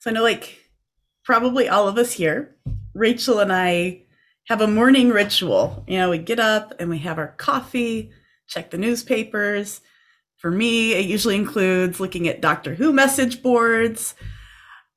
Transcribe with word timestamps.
So 0.00 0.10
I 0.10 0.12
know, 0.12 0.22
like, 0.22 0.70
probably 1.24 1.68
all 1.68 1.88
of 1.88 1.98
us 1.98 2.12
here, 2.12 2.56
Rachel 2.94 3.40
and 3.40 3.52
I 3.52 4.02
have 4.46 4.60
a 4.60 4.66
morning 4.66 5.10
ritual. 5.10 5.84
You 5.86 5.98
know, 5.98 6.10
we 6.10 6.18
get 6.18 6.40
up 6.40 6.74
and 6.78 6.88
we 6.88 6.98
have 6.98 7.18
our 7.18 7.34
coffee, 7.36 8.10
check 8.46 8.70
the 8.70 8.78
newspapers. 8.78 9.80
For 10.38 10.50
me, 10.50 10.92
it 10.92 11.04
usually 11.04 11.34
includes 11.34 12.00
looking 12.00 12.28
at 12.28 12.40
Doctor 12.40 12.74
Who 12.74 12.92
message 12.92 13.42
boards. 13.42 14.14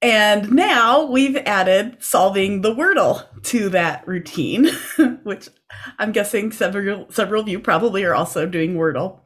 And 0.01 0.51
now 0.51 1.05
we've 1.05 1.35
added 1.35 1.97
solving 1.99 2.61
the 2.61 2.73
Wordle 2.73 3.25
to 3.43 3.69
that 3.69 4.07
routine, 4.07 4.69
which 5.23 5.49
I'm 5.99 6.11
guessing 6.11 6.51
several 6.51 7.07
several 7.11 7.41
of 7.41 7.49
you 7.49 7.59
probably 7.59 8.03
are 8.03 8.15
also 8.15 8.45
doing 8.45 8.75
Wordle. 8.75 9.19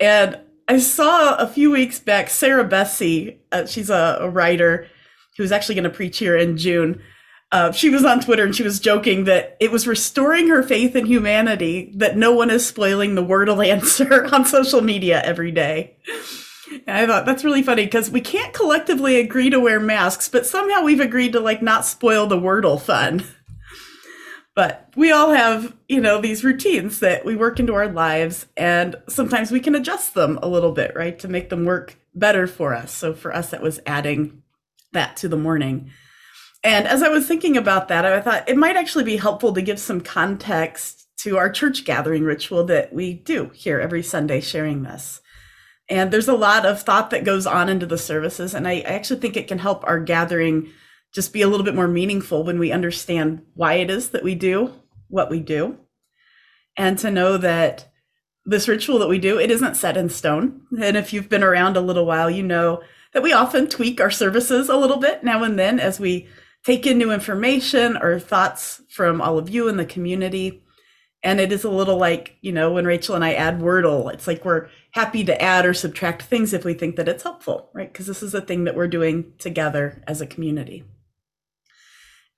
And 0.00 0.38
I 0.68 0.78
saw 0.78 1.36
a 1.36 1.46
few 1.46 1.70
weeks 1.70 1.98
back 1.98 2.28
Sarah 2.28 2.68
Bessey, 2.68 3.38
uh, 3.50 3.64
she's 3.64 3.88
a, 3.88 4.18
a 4.20 4.28
writer 4.28 4.86
who's 5.38 5.50
actually 5.50 5.76
going 5.76 5.84
to 5.84 5.90
preach 5.90 6.18
here 6.18 6.36
in 6.36 6.58
June. 6.58 7.00
Uh, 7.50 7.72
she 7.72 7.88
was 7.88 8.04
on 8.04 8.20
Twitter 8.20 8.44
and 8.44 8.54
she 8.54 8.62
was 8.62 8.78
joking 8.78 9.24
that 9.24 9.56
it 9.60 9.72
was 9.72 9.86
restoring 9.86 10.48
her 10.48 10.62
faith 10.62 10.94
in 10.94 11.06
humanity 11.06 11.90
that 11.96 12.18
no 12.18 12.32
one 12.32 12.50
is 12.50 12.66
spoiling 12.66 13.14
the 13.14 13.24
Wordle 13.24 13.66
answer 13.72 14.26
on 14.26 14.44
social 14.44 14.82
media 14.82 15.22
every 15.24 15.50
day. 15.50 15.96
And 16.86 16.98
I 16.98 17.06
thought 17.06 17.24
that's 17.24 17.44
really 17.44 17.62
funny 17.62 17.86
because 17.86 18.10
we 18.10 18.20
can't 18.20 18.52
collectively 18.52 19.18
agree 19.18 19.48
to 19.48 19.58
wear 19.58 19.80
masks, 19.80 20.28
but 20.28 20.44
somehow 20.44 20.82
we've 20.82 21.00
agreed 21.00 21.32
to 21.32 21.40
like 21.40 21.62
not 21.62 21.86
spoil 21.86 22.26
the 22.26 22.38
Wordle 22.38 22.80
fun. 22.80 23.24
But 24.58 24.92
we 24.96 25.12
all 25.12 25.30
have, 25.30 25.76
you 25.86 26.00
know, 26.00 26.20
these 26.20 26.42
routines 26.42 26.98
that 26.98 27.24
we 27.24 27.36
work 27.36 27.60
into 27.60 27.74
our 27.74 27.86
lives, 27.86 28.46
and 28.56 28.96
sometimes 29.08 29.52
we 29.52 29.60
can 29.60 29.76
adjust 29.76 30.14
them 30.14 30.36
a 30.42 30.48
little 30.48 30.72
bit, 30.72 30.96
right, 30.96 31.16
to 31.20 31.28
make 31.28 31.48
them 31.48 31.64
work 31.64 31.96
better 32.12 32.48
for 32.48 32.74
us. 32.74 32.92
So 32.92 33.14
for 33.14 33.32
us, 33.32 33.50
that 33.50 33.62
was 33.62 33.78
adding 33.86 34.42
that 34.90 35.16
to 35.18 35.28
the 35.28 35.36
morning. 35.36 35.92
And 36.64 36.88
as 36.88 37.04
I 37.04 37.08
was 37.08 37.28
thinking 37.28 37.56
about 37.56 37.86
that, 37.86 38.04
I 38.04 38.20
thought 38.20 38.48
it 38.48 38.56
might 38.56 38.74
actually 38.74 39.04
be 39.04 39.16
helpful 39.16 39.52
to 39.52 39.62
give 39.62 39.78
some 39.78 40.00
context 40.00 41.06
to 41.18 41.36
our 41.36 41.50
church 41.50 41.84
gathering 41.84 42.24
ritual 42.24 42.64
that 42.64 42.92
we 42.92 43.12
do 43.12 43.52
here 43.54 43.78
every 43.78 44.02
Sunday, 44.02 44.40
sharing 44.40 44.82
this. 44.82 45.20
And 45.88 46.10
there's 46.10 46.26
a 46.26 46.34
lot 46.34 46.66
of 46.66 46.82
thought 46.82 47.10
that 47.10 47.22
goes 47.22 47.46
on 47.46 47.68
into 47.68 47.86
the 47.86 47.96
services, 47.96 48.54
and 48.54 48.66
I, 48.66 48.78
I 48.78 48.94
actually 48.96 49.20
think 49.20 49.36
it 49.36 49.46
can 49.46 49.60
help 49.60 49.84
our 49.86 50.00
gathering 50.00 50.72
just 51.12 51.32
be 51.32 51.42
a 51.42 51.48
little 51.48 51.64
bit 51.64 51.74
more 51.74 51.88
meaningful 51.88 52.44
when 52.44 52.58
we 52.58 52.72
understand 52.72 53.42
why 53.54 53.74
it 53.74 53.90
is 53.90 54.10
that 54.10 54.24
we 54.24 54.34
do 54.34 54.72
what 55.08 55.30
we 55.30 55.40
do. 55.40 55.78
And 56.76 56.98
to 56.98 57.10
know 57.10 57.36
that 57.38 57.90
this 58.44 58.68
ritual 58.68 58.98
that 58.98 59.08
we 59.08 59.18
do 59.18 59.38
it 59.38 59.50
isn't 59.50 59.76
set 59.76 59.96
in 59.96 60.08
stone. 60.08 60.62
And 60.80 60.96
if 60.96 61.12
you've 61.12 61.28
been 61.28 61.42
around 61.42 61.76
a 61.76 61.82
little 61.82 62.06
while 62.06 62.30
you 62.30 62.42
know 62.42 62.82
that 63.12 63.22
we 63.22 63.32
often 63.32 63.68
tweak 63.68 64.00
our 64.00 64.10
services 64.10 64.68
a 64.68 64.76
little 64.76 64.96
bit 64.96 65.24
now 65.24 65.42
and 65.42 65.58
then 65.58 65.80
as 65.80 65.98
we 65.98 66.28
take 66.64 66.86
in 66.86 66.98
new 66.98 67.10
information 67.10 67.96
or 67.96 68.18
thoughts 68.18 68.82
from 68.90 69.20
all 69.20 69.38
of 69.38 69.50
you 69.50 69.68
in 69.68 69.76
the 69.76 69.84
community. 69.84 70.62
And 71.22 71.40
it 71.40 71.52
is 71.52 71.64
a 71.64 71.70
little 71.70 71.98
like 71.98 72.36
you 72.40 72.52
know 72.52 72.70
when 72.72 72.86
rachel 72.86 73.16
and 73.16 73.24
i 73.24 73.34
add 73.34 73.58
wordle 73.58 74.12
it's 74.12 74.28
like 74.28 74.44
we're 74.44 74.68
happy 74.92 75.24
to 75.24 75.42
add 75.42 75.66
or 75.66 75.74
subtract 75.74 76.22
things 76.22 76.52
if 76.52 76.64
we 76.64 76.74
think 76.74 76.94
that 76.96 77.08
it's 77.08 77.24
helpful 77.24 77.70
right? 77.74 77.92
Because 77.92 78.06
this 78.06 78.22
is 78.22 78.34
a 78.34 78.40
thing 78.40 78.64
that 78.64 78.76
we're 78.76 78.88
doing 78.88 79.32
together 79.38 80.02
as 80.06 80.20
a 80.20 80.26
community 80.26 80.84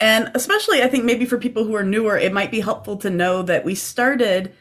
and 0.00 0.30
especially, 0.34 0.82
I 0.82 0.88
think 0.88 1.04
maybe 1.04 1.26
for 1.26 1.38
people 1.38 1.64
who 1.64 1.76
are 1.76 1.84
newer, 1.84 2.16
it 2.16 2.32
might 2.32 2.50
be 2.50 2.60
helpful 2.60 2.96
to 2.98 3.10
know 3.10 3.42
that 3.42 3.64
we 3.64 3.74
started 3.74 4.54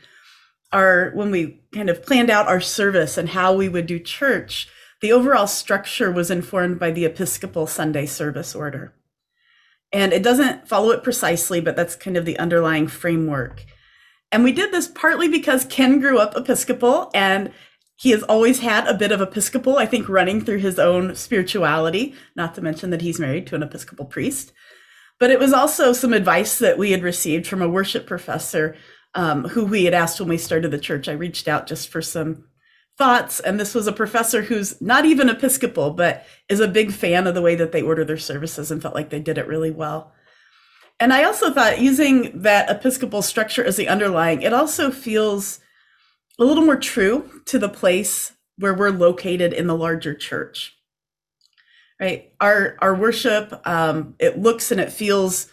our, 0.71 1.11
when 1.15 1.31
we 1.31 1.61
kind 1.73 1.89
of 1.89 2.05
planned 2.05 2.29
out 2.29 2.47
our 2.47 2.61
service 2.61 3.17
and 3.17 3.29
how 3.29 3.55
we 3.55 3.69
would 3.69 3.85
do 3.87 3.99
church, 3.99 4.67
the 5.01 5.11
overall 5.11 5.47
structure 5.47 6.11
was 6.11 6.29
informed 6.29 6.79
by 6.79 6.91
the 6.91 7.05
Episcopal 7.05 7.67
Sunday 7.67 8.05
service 8.05 8.53
order. 8.53 8.93
And 9.91 10.13
it 10.13 10.21
doesn't 10.21 10.67
follow 10.67 10.91
it 10.91 11.03
precisely, 11.03 11.61
but 11.61 11.75
that's 11.75 11.95
kind 11.95 12.17
of 12.17 12.25
the 12.25 12.37
underlying 12.37 12.87
framework. 12.87 13.63
And 14.31 14.43
we 14.43 14.51
did 14.51 14.71
this 14.71 14.87
partly 14.87 15.27
because 15.27 15.65
Ken 15.65 15.99
grew 15.99 16.19
up 16.19 16.35
Episcopal 16.35 17.09
and 17.14 17.52
he 17.95 18.11
has 18.11 18.23
always 18.23 18.59
had 18.59 18.87
a 18.87 18.93
bit 18.93 19.11
of 19.11 19.19
Episcopal, 19.19 19.77
I 19.77 19.85
think, 19.85 20.08
running 20.08 20.41
through 20.41 20.59
his 20.59 20.80
own 20.80 21.15
spirituality, 21.15 22.14
not 22.35 22.55
to 22.55 22.61
mention 22.61 22.91
that 22.91 23.02
he's 23.02 23.19
married 23.19 23.47
to 23.47 23.55
an 23.55 23.64
Episcopal 23.64 24.05
priest. 24.05 24.53
But 25.19 25.31
it 25.31 25.39
was 25.39 25.53
also 25.53 25.91
some 25.93 26.13
advice 26.13 26.59
that 26.59 26.77
we 26.77 26.91
had 26.91 27.03
received 27.03 27.45
from 27.45 27.61
a 27.61 27.69
worship 27.69 28.07
professor 28.07 28.75
um, 29.15 29.49
who 29.49 29.65
we 29.65 29.85
had 29.85 29.93
asked 29.93 30.19
when 30.19 30.30
we 30.30 30.37
started 30.37 30.71
the 30.71 30.80
church. 30.80 31.07
I 31.07 31.13
reached 31.13 31.47
out 31.47 31.67
just 31.67 31.89
for 31.89 32.02
some 32.02 32.45
thoughts. 32.97 33.39
And 33.39 33.59
this 33.59 33.73
was 33.73 33.87
a 33.87 33.93
professor 33.93 34.43
who's 34.43 34.79
not 34.81 35.05
even 35.05 35.29
Episcopal, 35.29 35.91
but 35.91 36.25
is 36.47 36.59
a 36.59 36.67
big 36.67 36.91
fan 36.91 37.27
of 37.27 37.33
the 37.33 37.41
way 37.41 37.55
that 37.55 37.71
they 37.71 37.81
order 37.81 38.05
their 38.05 38.17
services 38.17 38.71
and 38.71 38.81
felt 38.81 38.95
like 38.95 39.09
they 39.09 39.19
did 39.19 39.37
it 39.37 39.47
really 39.47 39.71
well. 39.71 40.13
And 40.99 41.13
I 41.13 41.23
also 41.23 41.52
thought 41.52 41.79
using 41.79 42.41
that 42.41 42.69
Episcopal 42.69 43.21
structure 43.21 43.63
as 43.63 43.77
the 43.77 43.87
underlying, 43.87 44.41
it 44.41 44.53
also 44.53 44.91
feels 44.91 45.59
a 46.39 46.43
little 46.43 46.65
more 46.65 46.75
true 46.75 47.41
to 47.45 47.58
the 47.58 47.69
place 47.69 48.33
where 48.58 48.73
we're 48.73 48.89
located 48.89 49.53
in 49.53 49.67
the 49.67 49.77
larger 49.77 50.13
church 50.13 50.75
right? 51.99 52.32
Our 52.39 52.77
our 52.80 52.95
worship, 52.95 53.60
um, 53.67 54.15
it 54.20 54.39
looks 54.39 54.71
and 54.71 54.80
it 54.80 54.92
feels 54.92 55.48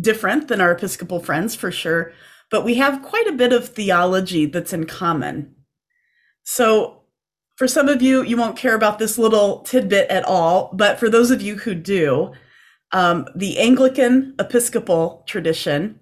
different 0.00 0.48
than 0.48 0.60
our 0.60 0.72
Episcopal 0.72 1.20
friends 1.20 1.54
for 1.54 1.70
sure, 1.70 2.12
but 2.50 2.64
we 2.64 2.74
have 2.74 3.02
quite 3.02 3.26
a 3.26 3.32
bit 3.32 3.52
of 3.52 3.68
theology 3.68 4.46
that's 4.46 4.72
in 4.72 4.86
common. 4.86 5.54
So 6.44 7.02
for 7.56 7.68
some 7.68 7.88
of 7.88 8.02
you, 8.02 8.22
you 8.22 8.36
won't 8.36 8.56
care 8.56 8.74
about 8.74 8.98
this 8.98 9.18
little 9.18 9.60
tidbit 9.60 10.08
at 10.10 10.24
all, 10.24 10.70
but 10.72 10.98
for 10.98 11.08
those 11.08 11.30
of 11.30 11.42
you 11.42 11.56
who 11.56 11.74
do, 11.74 12.32
um, 12.92 13.26
the 13.36 13.58
Anglican 13.58 14.34
Episcopal 14.38 15.24
tradition, 15.26 16.00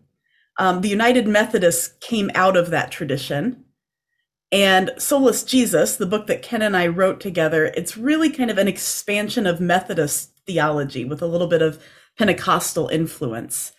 um, 0.58 0.80
the 0.80 0.88
United 0.88 1.26
Methodists 1.26 1.94
came 2.00 2.30
out 2.34 2.56
of 2.56 2.70
that 2.70 2.90
tradition. 2.90 3.64
And 4.52 4.90
Solus 4.98 5.44
Jesus, 5.44 5.96
the 5.96 6.06
book 6.06 6.26
that 6.26 6.42
Ken 6.42 6.62
and 6.62 6.76
I 6.76 6.88
wrote 6.88 7.20
together, 7.20 7.66
it's 7.66 7.96
really 7.96 8.30
kind 8.30 8.50
of 8.50 8.58
an 8.58 8.66
expansion 8.66 9.46
of 9.46 9.60
Methodist 9.60 10.32
theology 10.46 11.04
with 11.04 11.22
a 11.22 11.26
little 11.26 11.46
bit 11.46 11.62
of 11.62 11.82
Pentecostal 12.18 12.88
influence, 12.88 13.72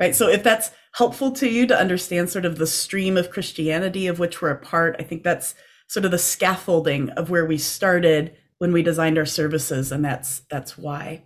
right? 0.00 0.14
So 0.16 0.28
if 0.28 0.42
that's 0.42 0.72
helpful 0.94 1.30
to 1.32 1.48
you 1.48 1.66
to 1.66 1.78
understand 1.78 2.28
sort 2.30 2.44
of 2.44 2.58
the 2.58 2.66
stream 2.66 3.16
of 3.16 3.30
Christianity 3.30 4.08
of 4.08 4.18
which 4.18 4.42
we're 4.42 4.50
a 4.50 4.58
part, 4.58 4.96
I 4.98 5.04
think 5.04 5.22
that's 5.22 5.54
sort 5.88 6.04
of 6.04 6.10
the 6.10 6.18
scaffolding 6.18 7.10
of 7.10 7.30
where 7.30 7.46
we 7.46 7.58
started 7.58 8.36
when 8.58 8.72
we 8.72 8.82
designed 8.82 9.18
our 9.18 9.26
services, 9.26 9.92
and 9.92 10.04
that's 10.04 10.40
that's 10.50 10.76
why. 10.76 11.24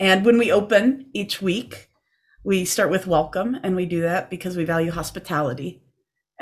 And 0.00 0.24
when 0.24 0.38
we 0.38 0.50
open 0.50 1.06
each 1.12 1.40
week, 1.40 1.88
we 2.42 2.64
start 2.64 2.90
with 2.90 3.06
welcome, 3.06 3.58
and 3.62 3.76
we 3.76 3.86
do 3.86 4.00
that 4.00 4.30
because 4.30 4.56
we 4.56 4.64
value 4.64 4.90
hospitality. 4.90 5.81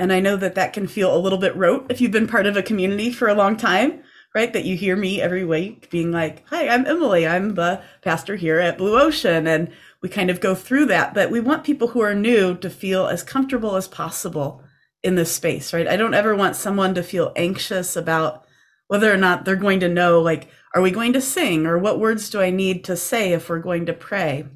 And 0.00 0.14
I 0.14 0.20
know 0.20 0.38
that 0.38 0.54
that 0.54 0.72
can 0.72 0.86
feel 0.86 1.14
a 1.14 1.20
little 1.20 1.36
bit 1.36 1.54
rote 1.54 1.84
if 1.90 2.00
you've 2.00 2.10
been 2.10 2.26
part 2.26 2.46
of 2.46 2.56
a 2.56 2.62
community 2.62 3.12
for 3.12 3.28
a 3.28 3.34
long 3.34 3.58
time, 3.58 4.02
right? 4.34 4.50
That 4.50 4.64
you 4.64 4.74
hear 4.74 4.96
me 4.96 5.20
every 5.20 5.44
week 5.44 5.90
being 5.90 6.10
like, 6.10 6.42
Hi, 6.48 6.68
I'm 6.68 6.86
Emily. 6.86 7.26
I'm 7.26 7.54
the 7.54 7.82
pastor 8.00 8.36
here 8.36 8.58
at 8.60 8.78
Blue 8.78 8.98
Ocean. 8.98 9.46
And 9.46 9.70
we 10.00 10.08
kind 10.08 10.30
of 10.30 10.40
go 10.40 10.54
through 10.54 10.86
that. 10.86 11.12
But 11.12 11.30
we 11.30 11.38
want 11.38 11.64
people 11.64 11.88
who 11.88 12.00
are 12.00 12.14
new 12.14 12.56
to 12.56 12.70
feel 12.70 13.08
as 13.08 13.22
comfortable 13.22 13.76
as 13.76 13.88
possible 13.88 14.64
in 15.02 15.16
this 15.16 15.32
space, 15.34 15.74
right? 15.74 15.86
I 15.86 15.98
don't 15.98 16.14
ever 16.14 16.34
want 16.34 16.56
someone 16.56 16.94
to 16.94 17.02
feel 17.02 17.34
anxious 17.36 17.94
about 17.94 18.46
whether 18.86 19.12
or 19.12 19.18
not 19.18 19.44
they're 19.44 19.54
going 19.54 19.80
to 19.80 19.88
know, 19.88 20.22
like, 20.22 20.48
are 20.74 20.80
we 20.80 20.90
going 20.90 21.12
to 21.12 21.20
sing 21.20 21.66
or 21.66 21.76
what 21.76 22.00
words 22.00 22.30
do 22.30 22.40
I 22.40 22.48
need 22.48 22.84
to 22.84 22.96
say 22.96 23.34
if 23.34 23.50
we're 23.50 23.58
going 23.58 23.84
to 23.84 23.92
pray? 23.92 24.46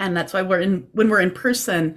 And 0.00 0.16
that's 0.16 0.32
why 0.32 0.42
we're 0.42 0.62
in, 0.62 0.88
when 0.90 1.10
we're 1.10 1.20
in 1.20 1.30
person, 1.30 1.96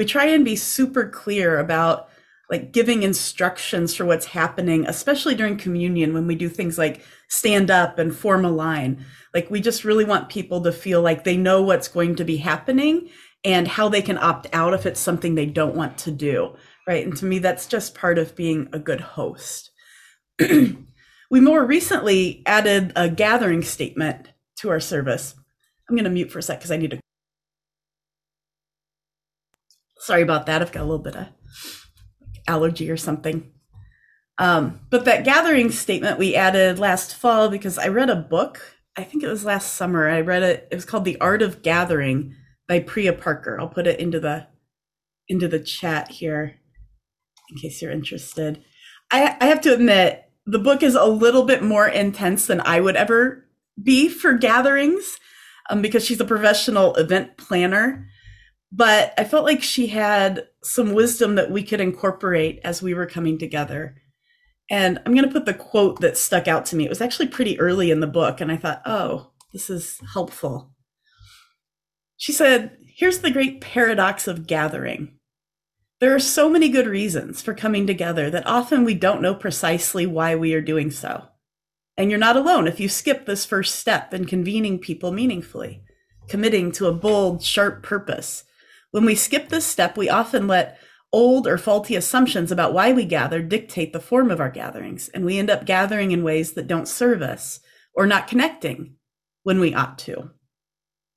we 0.00 0.06
try 0.06 0.24
and 0.24 0.46
be 0.46 0.56
super 0.56 1.06
clear 1.06 1.58
about 1.58 2.08
like 2.48 2.72
giving 2.72 3.02
instructions 3.02 3.94
for 3.94 4.06
what's 4.06 4.24
happening, 4.24 4.86
especially 4.86 5.34
during 5.34 5.58
communion 5.58 6.14
when 6.14 6.26
we 6.26 6.34
do 6.34 6.48
things 6.48 6.78
like 6.78 7.04
stand 7.28 7.70
up 7.70 7.98
and 7.98 8.16
form 8.16 8.46
a 8.46 8.50
line. 8.50 9.04
Like 9.34 9.50
we 9.50 9.60
just 9.60 9.84
really 9.84 10.06
want 10.06 10.30
people 10.30 10.62
to 10.62 10.72
feel 10.72 11.02
like 11.02 11.24
they 11.24 11.36
know 11.36 11.60
what's 11.60 11.86
going 11.86 12.16
to 12.16 12.24
be 12.24 12.38
happening 12.38 13.10
and 13.44 13.68
how 13.68 13.90
they 13.90 14.00
can 14.00 14.16
opt 14.16 14.46
out 14.54 14.72
if 14.72 14.86
it's 14.86 14.98
something 14.98 15.34
they 15.34 15.44
don't 15.44 15.76
want 15.76 15.98
to 15.98 16.10
do. 16.10 16.56
Right. 16.88 17.04
And 17.04 17.14
to 17.18 17.26
me, 17.26 17.38
that's 17.38 17.66
just 17.66 17.94
part 17.94 18.16
of 18.16 18.34
being 18.34 18.70
a 18.72 18.78
good 18.78 19.02
host. 19.02 19.70
we 20.40 21.40
more 21.42 21.66
recently 21.66 22.42
added 22.46 22.94
a 22.96 23.10
gathering 23.10 23.60
statement 23.60 24.30
to 24.60 24.70
our 24.70 24.80
service. 24.80 25.34
I'm 25.90 25.94
going 25.94 26.04
to 26.04 26.10
mute 26.10 26.32
for 26.32 26.38
a 26.38 26.42
sec 26.42 26.58
because 26.58 26.70
I 26.70 26.78
need 26.78 26.92
to. 26.92 27.00
Sorry 30.00 30.22
about 30.22 30.46
that. 30.46 30.62
I've 30.62 30.72
got 30.72 30.82
a 30.82 30.84
little 30.84 30.98
bit 30.98 31.16
of 31.16 31.28
allergy 32.48 32.90
or 32.90 32.96
something. 32.96 33.52
Um, 34.38 34.80
but 34.88 35.04
that 35.04 35.24
gathering 35.24 35.70
statement 35.70 36.18
we 36.18 36.34
added 36.34 36.78
last 36.78 37.14
fall 37.14 37.50
because 37.50 37.78
I 37.78 37.88
read 37.88 38.08
a 38.08 38.16
book. 38.16 38.60
I 38.96 39.04
think 39.04 39.22
it 39.22 39.28
was 39.28 39.44
last 39.44 39.74
summer. 39.74 40.08
I 40.08 40.20
read 40.22 40.42
it. 40.42 40.68
It 40.70 40.74
was 40.74 40.86
called 40.86 41.04
The 41.04 41.20
Art 41.20 41.42
of 41.42 41.62
Gathering 41.62 42.34
by 42.66 42.80
Priya 42.80 43.12
Parker. 43.12 43.60
I'll 43.60 43.68
put 43.68 43.86
it 43.86 44.00
into 44.00 44.18
the 44.18 44.46
into 45.28 45.46
the 45.46 45.60
chat 45.60 46.10
here 46.10 46.56
in 47.50 47.58
case 47.58 47.82
you're 47.82 47.92
interested. 47.92 48.64
I, 49.10 49.36
I 49.40 49.46
have 49.46 49.60
to 49.62 49.74
admit, 49.74 50.24
the 50.46 50.58
book 50.58 50.82
is 50.82 50.94
a 50.94 51.04
little 51.04 51.44
bit 51.44 51.62
more 51.62 51.86
intense 51.86 52.46
than 52.46 52.60
I 52.62 52.80
would 52.80 52.96
ever 52.96 53.46
be 53.80 54.08
for 54.08 54.32
gatherings 54.32 55.18
um, 55.68 55.82
because 55.82 56.04
she's 56.04 56.20
a 56.20 56.24
professional 56.24 56.94
event 56.94 57.36
planner. 57.36 58.08
But 58.72 59.14
I 59.18 59.24
felt 59.24 59.44
like 59.44 59.62
she 59.62 59.88
had 59.88 60.46
some 60.62 60.92
wisdom 60.92 61.34
that 61.34 61.50
we 61.50 61.62
could 61.62 61.80
incorporate 61.80 62.60
as 62.62 62.82
we 62.82 62.94
were 62.94 63.06
coming 63.06 63.38
together. 63.38 63.96
And 64.70 65.00
I'm 65.04 65.14
going 65.14 65.26
to 65.26 65.32
put 65.32 65.46
the 65.46 65.54
quote 65.54 66.00
that 66.00 66.16
stuck 66.16 66.46
out 66.46 66.66
to 66.66 66.76
me. 66.76 66.84
It 66.84 66.90
was 66.90 67.00
actually 67.00 67.28
pretty 67.28 67.58
early 67.58 67.90
in 67.90 68.00
the 68.00 68.06
book, 68.06 68.40
and 68.40 68.52
I 68.52 68.56
thought, 68.56 68.82
oh, 68.86 69.32
this 69.52 69.68
is 69.68 70.00
helpful. 70.12 70.70
She 72.16 72.32
said, 72.32 72.76
Here's 72.94 73.20
the 73.20 73.30
great 73.30 73.62
paradox 73.62 74.28
of 74.28 74.46
gathering. 74.46 75.16
There 76.00 76.14
are 76.14 76.20
so 76.20 76.50
many 76.50 76.68
good 76.68 76.86
reasons 76.86 77.40
for 77.40 77.54
coming 77.54 77.86
together 77.86 78.30
that 78.30 78.46
often 78.46 78.84
we 78.84 78.94
don't 78.94 79.22
know 79.22 79.34
precisely 79.34 80.06
why 80.06 80.34
we 80.36 80.52
are 80.54 80.60
doing 80.60 80.90
so. 80.90 81.24
And 81.96 82.10
you're 82.10 82.18
not 82.18 82.36
alone 82.36 82.66
if 82.66 82.78
you 82.78 82.88
skip 82.88 83.26
this 83.26 83.44
first 83.44 83.76
step 83.76 84.14
in 84.14 84.26
convening 84.26 84.78
people 84.78 85.12
meaningfully, 85.12 85.82
committing 86.28 86.72
to 86.72 86.86
a 86.86 86.92
bold, 86.92 87.42
sharp 87.42 87.82
purpose. 87.82 88.44
When 88.90 89.04
we 89.04 89.14
skip 89.14 89.48
this 89.48 89.66
step, 89.66 89.96
we 89.96 90.08
often 90.08 90.46
let 90.46 90.78
old 91.12 91.46
or 91.46 91.58
faulty 91.58 91.96
assumptions 91.96 92.52
about 92.52 92.72
why 92.72 92.92
we 92.92 93.04
gather 93.04 93.42
dictate 93.42 93.92
the 93.92 94.00
form 94.00 94.30
of 94.30 94.40
our 94.40 94.50
gatherings, 94.50 95.08
and 95.08 95.24
we 95.24 95.38
end 95.38 95.50
up 95.50 95.66
gathering 95.66 96.12
in 96.12 96.22
ways 96.22 96.52
that 96.52 96.66
don't 96.66 96.88
serve 96.88 97.22
us 97.22 97.60
or 97.94 98.06
not 98.06 98.28
connecting 98.28 98.94
when 99.42 99.60
we 99.60 99.74
ought 99.74 99.98
to. 99.98 100.30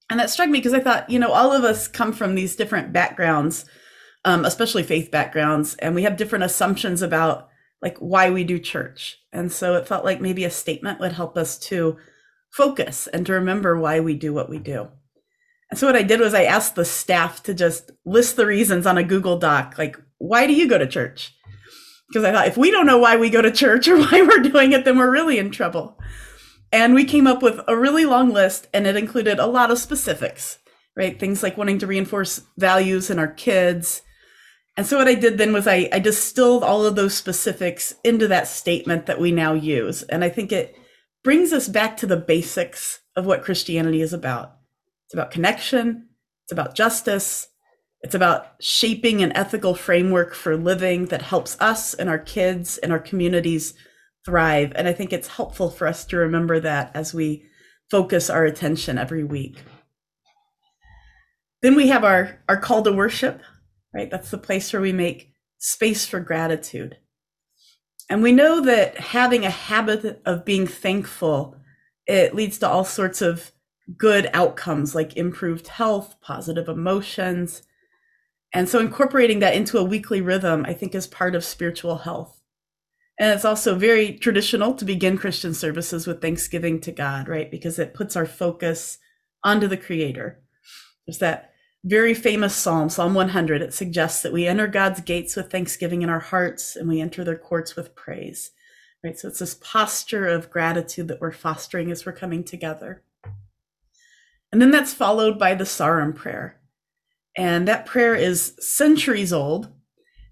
And 0.10 0.20
that 0.20 0.30
struck 0.30 0.50
me 0.50 0.60
because 0.60 0.74
I 0.74 0.80
thought, 0.80 1.10
you 1.10 1.20
know, 1.20 1.32
all 1.32 1.52
of 1.52 1.64
us 1.64 1.88
come 1.88 2.14
from 2.14 2.36
these 2.36 2.56
different 2.56 2.94
backgrounds, 2.94 3.66
um, 4.26 4.46
especially 4.46 4.84
faith 4.84 5.12
backgrounds, 5.12 5.76
and 5.76 5.96
we 5.96 6.04
have 6.04 6.18
different 6.18 6.46
assumptions 6.46 7.02
about 7.02 7.50
like 7.82 7.98
why 7.98 8.30
we 8.30 8.44
do 8.44 8.60
church. 8.60 9.18
And 9.32 9.52
so 9.52 9.76
it 9.76 9.88
felt 9.88 10.06
like 10.06 10.22
maybe 10.22 10.46
a 10.46 10.50
statement 10.50 11.00
would 11.00 11.12
help 11.12 11.38
us 11.38 11.58
to 11.60 11.98
focus 12.52 13.08
and 13.08 13.26
to 13.26 13.34
remember 13.34 13.78
why 13.78 14.00
we 14.00 14.16
do 14.16 14.34
what 14.34 14.50
we 14.50 14.58
do. 14.60 14.90
So 15.76 15.88
what 15.88 15.96
I 15.96 16.04
did 16.04 16.20
was 16.20 16.34
I 16.34 16.44
asked 16.44 16.76
the 16.76 16.86
staff 16.86 17.44
to 17.44 17.54
just 17.54 17.92
list 18.06 18.36
the 18.36 18.46
reasons 18.46 18.86
on 18.86 18.98
a 18.98 19.04
Google 19.04 19.38
Doc, 19.38 19.76
like, 19.78 19.98
why 20.18 20.48
do 20.48 20.54
you 20.54 20.68
go 20.68 20.78
to 20.78 20.88
church? 20.88 21.36
Because 22.10 22.24
I 22.24 22.32
thought 22.32 22.48
if 22.48 22.58
we 22.58 22.72
don't 22.72 22.86
know 22.86 22.98
why 22.98 23.18
we 23.18 23.30
go 23.30 23.42
to 23.42 23.52
church 23.52 23.88
or 23.88 23.98
why 24.06 24.22
we're 24.22 24.44
doing 24.44 24.72
it, 24.72 24.86
then 24.86 24.98
we're 24.98 25.12
really 25.12 25.38
in 25.38 25.52
trouble. 25.52 26.00
And 26.72 26.96
we 26.96 27.06
came 27.06 27.28
up 27.28 27.42
with 27.44 27.60
a 27.68 27.78
really 27.78 28.06
long 28.06 28.32
list 28.32 28.68
and 28.74 28.88
it 28.88 28.96
included 28.96 29.40
a 29.40 29.46
lot 29.46 29.72
of 29.72 29.78
specifics, 29.78 30.58
right? 30.96 31.20
Things 31.20 31.44
like 31.44 31.58
wanting 31.58 31.80
to 31.80 31.88
reinforce 31.88 32.42
values 32.58 33.10
in 33.10 33.20
our 33.20 33.28
kids. 33.28 34.02
And 34.76 34.88
so 34.88 34.98
what 34.98 35.08
I 35.08 35.14
did 35.14 35.38
then 35.38 35.54
was 35.54 35.68
I, 35.68 35.88
I 35.94 36.00
distilled 36.00 36.64
all 36.64 36.86
of 36.86 36.96
those 36.96 37.14
specifics 37.14 37.94
into 38.04 38.28
that 38.28 38.48
statement 38.48 39.06
that 39.06 39.20
we 39.20 39.32
now 39.32 39.54
use. 39.54 40.02
And 40.04 40.24
I 40.24 40.30
think 40.30 40.52
it 40.52 40.76
brings 41.24 41.54
us 41.54 41.68
back 41.68 41.96
to 41.98 42.08
the 42.08 42.18
basics 42.18 43.02
of 43.16 43.26
what 43.26 43.44
Christianity 43.44 44.02
is 44.02 44.14
about. 44.14 44.56
It's 45.14 45.20
about 45.20 45.30
connection. 45.30 46.08
It's 46.44 46.52
about 46.52 46.74
justice. 46.74 47.48
It's 48.02 48.16
about 48.16 48.56
shaping 48.60 49.22
an 49.22 49.32
ethical 49.38 49.76
framework 49.76 50.34
for 50.34 50.58
living 50.58 51.06
that 51.06 51.22
helps 51.22 51.56
us 51.60 51.94
and 51.94 52.10
our 52.10 52.18
kids 52.18 52.80
and 52.80 52.92
our 52.92 52.98
communities 52.98 53.76
thrive. 54.26 54.72
And 54.74 54.88
I 54.88 54.94
think 54.94 55.14
it's 55.14 55.28
helpful 55.28 55.70
for 55.70 55.86
us 55.86 56.04
to 56.06 56.18
remember 56.18 56.60
that 56.62 56.90
as 56.96 57.14
we 57.14 57.46
focus 57.92 58.32
our 58.32 58.44
attention 58.44 58.98
every 58.98 59.24
week. 59.24 59.62
Then 61.62 61.76
we 61.76 61.90
have 61.90 62.04
our, 62.04 62.40
our 62.50 62.58
call 62.58 62.82
to 62.82 62.92
worship, 62.92 63.40
right? 63.94 64.10
That's 64.10 64.32
the 64.32 64.40
place 64.40 64.74
where 64.74 64.82
we 64.82 64.94
make 64.94 65.32
space 65.60 66.08
for 66.08 66.22
gratitude. 66.22 66.98
And 68.10 68.24
we 68.24 68.32
know 68.32 68.62
that 68.62 68.98
having 68.98 69.46
a 69.46 69.52
habit 69.52 70.24
of 70.26 70.44
being 70.44 70.66
thankful, 70.66 71.56
it 72.08 72.34
leads 72.34 72.58
to 72.58 72.68
all 72.68 72.84
sorts 72.84 73.22
of 73.22 73.52
good 73.98 74.30
outcomes 74.34 74.96
like 74.96 75.18
improved 75.18 75.68
health, 75.68 76.16
positive 76.22 76.70
emotions. 76.70 77.64
And 78.54 78.70
so 78.70 78.80
incorporating 78.80 79.40
that 79.40 79.56
into 79.56 79.78
a 79.78 79.84
weekly 79.84 80.22
rhythm, 80.22 80.66
I 80.68 80.74
think 80.74 80.96
is 80.96 81.08
part 81.08 81.36
of 81.36 81.44
spiritual 81.44 82.00
health. 82.00 82.42
And 83.20 83.32
it's 83.32 83.46
also 83.46 83.76
very 83.76 84.14
traditional 84.14 84.74
to 84.74 84.86
begin 84.86 85.18
Christian 85.18 85.54
services 85.54 86.08
with 86.08 86.22
thanksgiving 86.22 86.80
to 86.82 86.92
God, 86.92 87.28
right? 87.28 87.50
Because 87.50 87.78
it 87.78 87.94
puts 87.94 88.16
our 88.16 88.26
focus 88.26 88.98
onto 89.44 89.68
the 89.68 89.78
Creator. 89.78 90.40
There's 91.06 91.20
that 91.20 91.52
very 91.84 92.14
famous 92.14 92.56
psalm, 92.56 92.90
Psalm 92.90 93.14
100. 93.14 93.62
It 93.62 93.74
suggests 93.74 94.22
that 94.22 94.34
we 94.34 94.48
enter 94.48 94.68
God's 94.68 95.02
gates 95.02 95.36
with 95.36 95.52
thanksgiving 95.52 96.02
in 96.02 96.10
our 96.10 96.22
hearts 96.22 96.76
and 96.76 96.88
we 96.88 97.02
enter 97.02 97.24
their 97.24 97.38
courts 97.38 97.76
with 97.76 97.94
praise, 97.94 98.52
right? 99.04 99.18
So 99.20 99.28
it's 99.28 99.40
this 99.40 99.56
posture 99.56 100.28
of 100.28 100.50
gratitude 100.50 101.10
that 101.10 101.20
we're 101.20 101.32
fostering 101.32 101.92
as 101.92 102.06
we're 102.06 102.14
coming 102.14 102.44
together. 102.44 103.04
And 104.54 104.62
then 104.62 104.72
that's 104.72 104.94
followed 104.94 105.38
by 105.38 105.54
the 105.54 105.66
Sarum 105.66 106.14
prayer. 106.14 106.62
And 107.36 107.68
that 107.68 107.86
prayer 107.86 108.16
is 108.16 108.56
centuries 108.60 109.34
old 109.34 109.68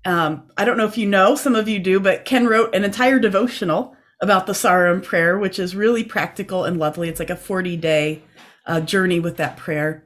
um, 0.06 0.50
I 0.58 0.66
don't 0.66 0.78
know 0.78 0.86
if 0.86 0.98
you 0.98 1.08
know, 1.08 1.36
some 1.36 1.56
of 1.56 1.68
you 1.68 1.80
do, 1.80 2.00
but 2.00 2.26
Ken 2.26 2.48
wrote 2.48 2.74
an 2.74 2.84
entire 2.84 3.20
devotional 3.20 3.96
about 4.22 4.48
the 4.48 4.54
Sarum 4.54 5.02
prayer, 5.02 5.38
which 5.38 5.60
is 5.60 5.76
really 5.76 6.04
practical 6.04 6.64
and 6.64 6.80
lovely. 6.80 7.08
It's 7.10 7.20
like 7.20 7.30
a 7.30 7.36
40 7.36 7.78
day 7.78 8.24
uh, 8.66 8.82
journey 8.82 9.20
with 9.20 9.38
that 9.38 9.58
prayer. 9.58 10.04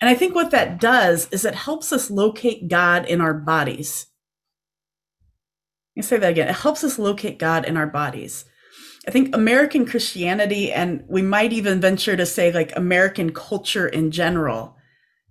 And 0.00 0.08
I 0.08 0.14
think 0.14 0.34
what 0.34 0.50
that 0.52 0.80
does 0.80 1.28
is 1.30 1.44
it 1.44 1.54
helps 1.54 1.92
us 1.92 2.10
locate 2.10 2.68
God 2.68 3.04
in 3.06 3.20
our 3.20 3.34
bodies. 3.34 4.06
Let 5.94 6.00
me 6.00 6.06
say 6.06 6.16
that 6.16 6.30
again. 6.30 6.48
It 6.48 6.56
helps 6.56 6.82
us 6.82 6.98
locate 6.98 7.38
God 7.38 7.66
in 7.66 7.76
our 7.76 7.86
bodies. 7.86 8.46
I 9.06 9.10
think 9.10 9.34
American 9.34 9.86
Christianity, 9.86 10.72
and 10.72 11.04
we 11.08 11.22
might 11.22 11.52
even 11.52 11.80
venture 11.80 12.16
to 12.16 12.26
say 12.26 12.52
like 12.52 12.76
American 12.76 13.32
culture 13.32 13.88
in 13.88 14.10
general, 14.10 14.76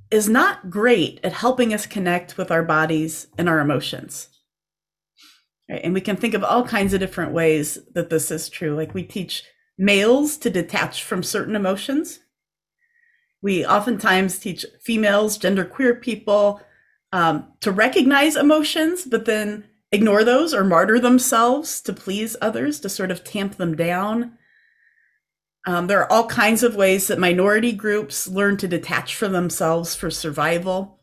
is 0.09 0.27
not 0.27 0.69
great 0.69 1.19
at 1.23 1.33
helping 1.33 1.73
us 1.73 1.85
connect 1.85 2.37
with 2.37 2.49
our 2.49 2.63
bodies 2.63 3.27
and 3.37 3.47
our 3.47 3.59
emotions. 3.59 4.29
Right? 5.69 5.81
And 5.83 5.93
we 5.93 6.01
can 6.01 6.15
think 6.15 6.33
of 6.33 6.43
all 6.43 6.65
kinds 6.65 6.93
of 6.93 6.99
different 6.99 7.31
ways 7.31 7.77
that 7.93 8.09
this 8.09 8.31
is 8.31 8.49
true. 8.49 8.75
Like 8.75 8.95
we 8.95 9.03
teach 9.03 9.43
males 9.77 10.37
to 10.37 10.49
detach 10.49 11.03
from 11.03 11.21
certain 11.21 11.55
emotions. 11.55 12.19
We 13.41 13.65
oftentimes 13.65 14.39
teach 14.39 14.65
females, 14.81 15.37
genderqueer 15.37 16.01
people 16.01 16.61
um, 17.13 17.53
to 17.61 17.71
recognize 17.71 18.35
emotions, 18.35 19.05
but 19.05 19.25
then 19.25 19.68
ignore 19.91 20.23
those 20.23 20.53
or 20.53 20.63
martyr 20.63 20.99
themselves 20.99 21.81
to 21.81 21.93
please 21.93 22.35
others, 22.41 22.79
to 22.81 22.89
sort 22.89 23.11
of 23.11 23.23
tamp 23.23 23.55
them 23.55 23.75
down. 23.75 24.37
Um, 25.65 25.87
there 25.87 25.99
are 25.99 26.11
all 26.11 26.27
kinds 26.27 26.63
of 26.63 26.75
ways 26.75 27.07
that 27.07 27.19
minority 27.19 27.71
groups 27.71 28.27
learn 28.27 28.57
to 28.57 28.67
detach 28.67 29.15
from 29.15 29.33
themselves 29.33 29.95
for 29.95 30.09
survival. 30.09 30.99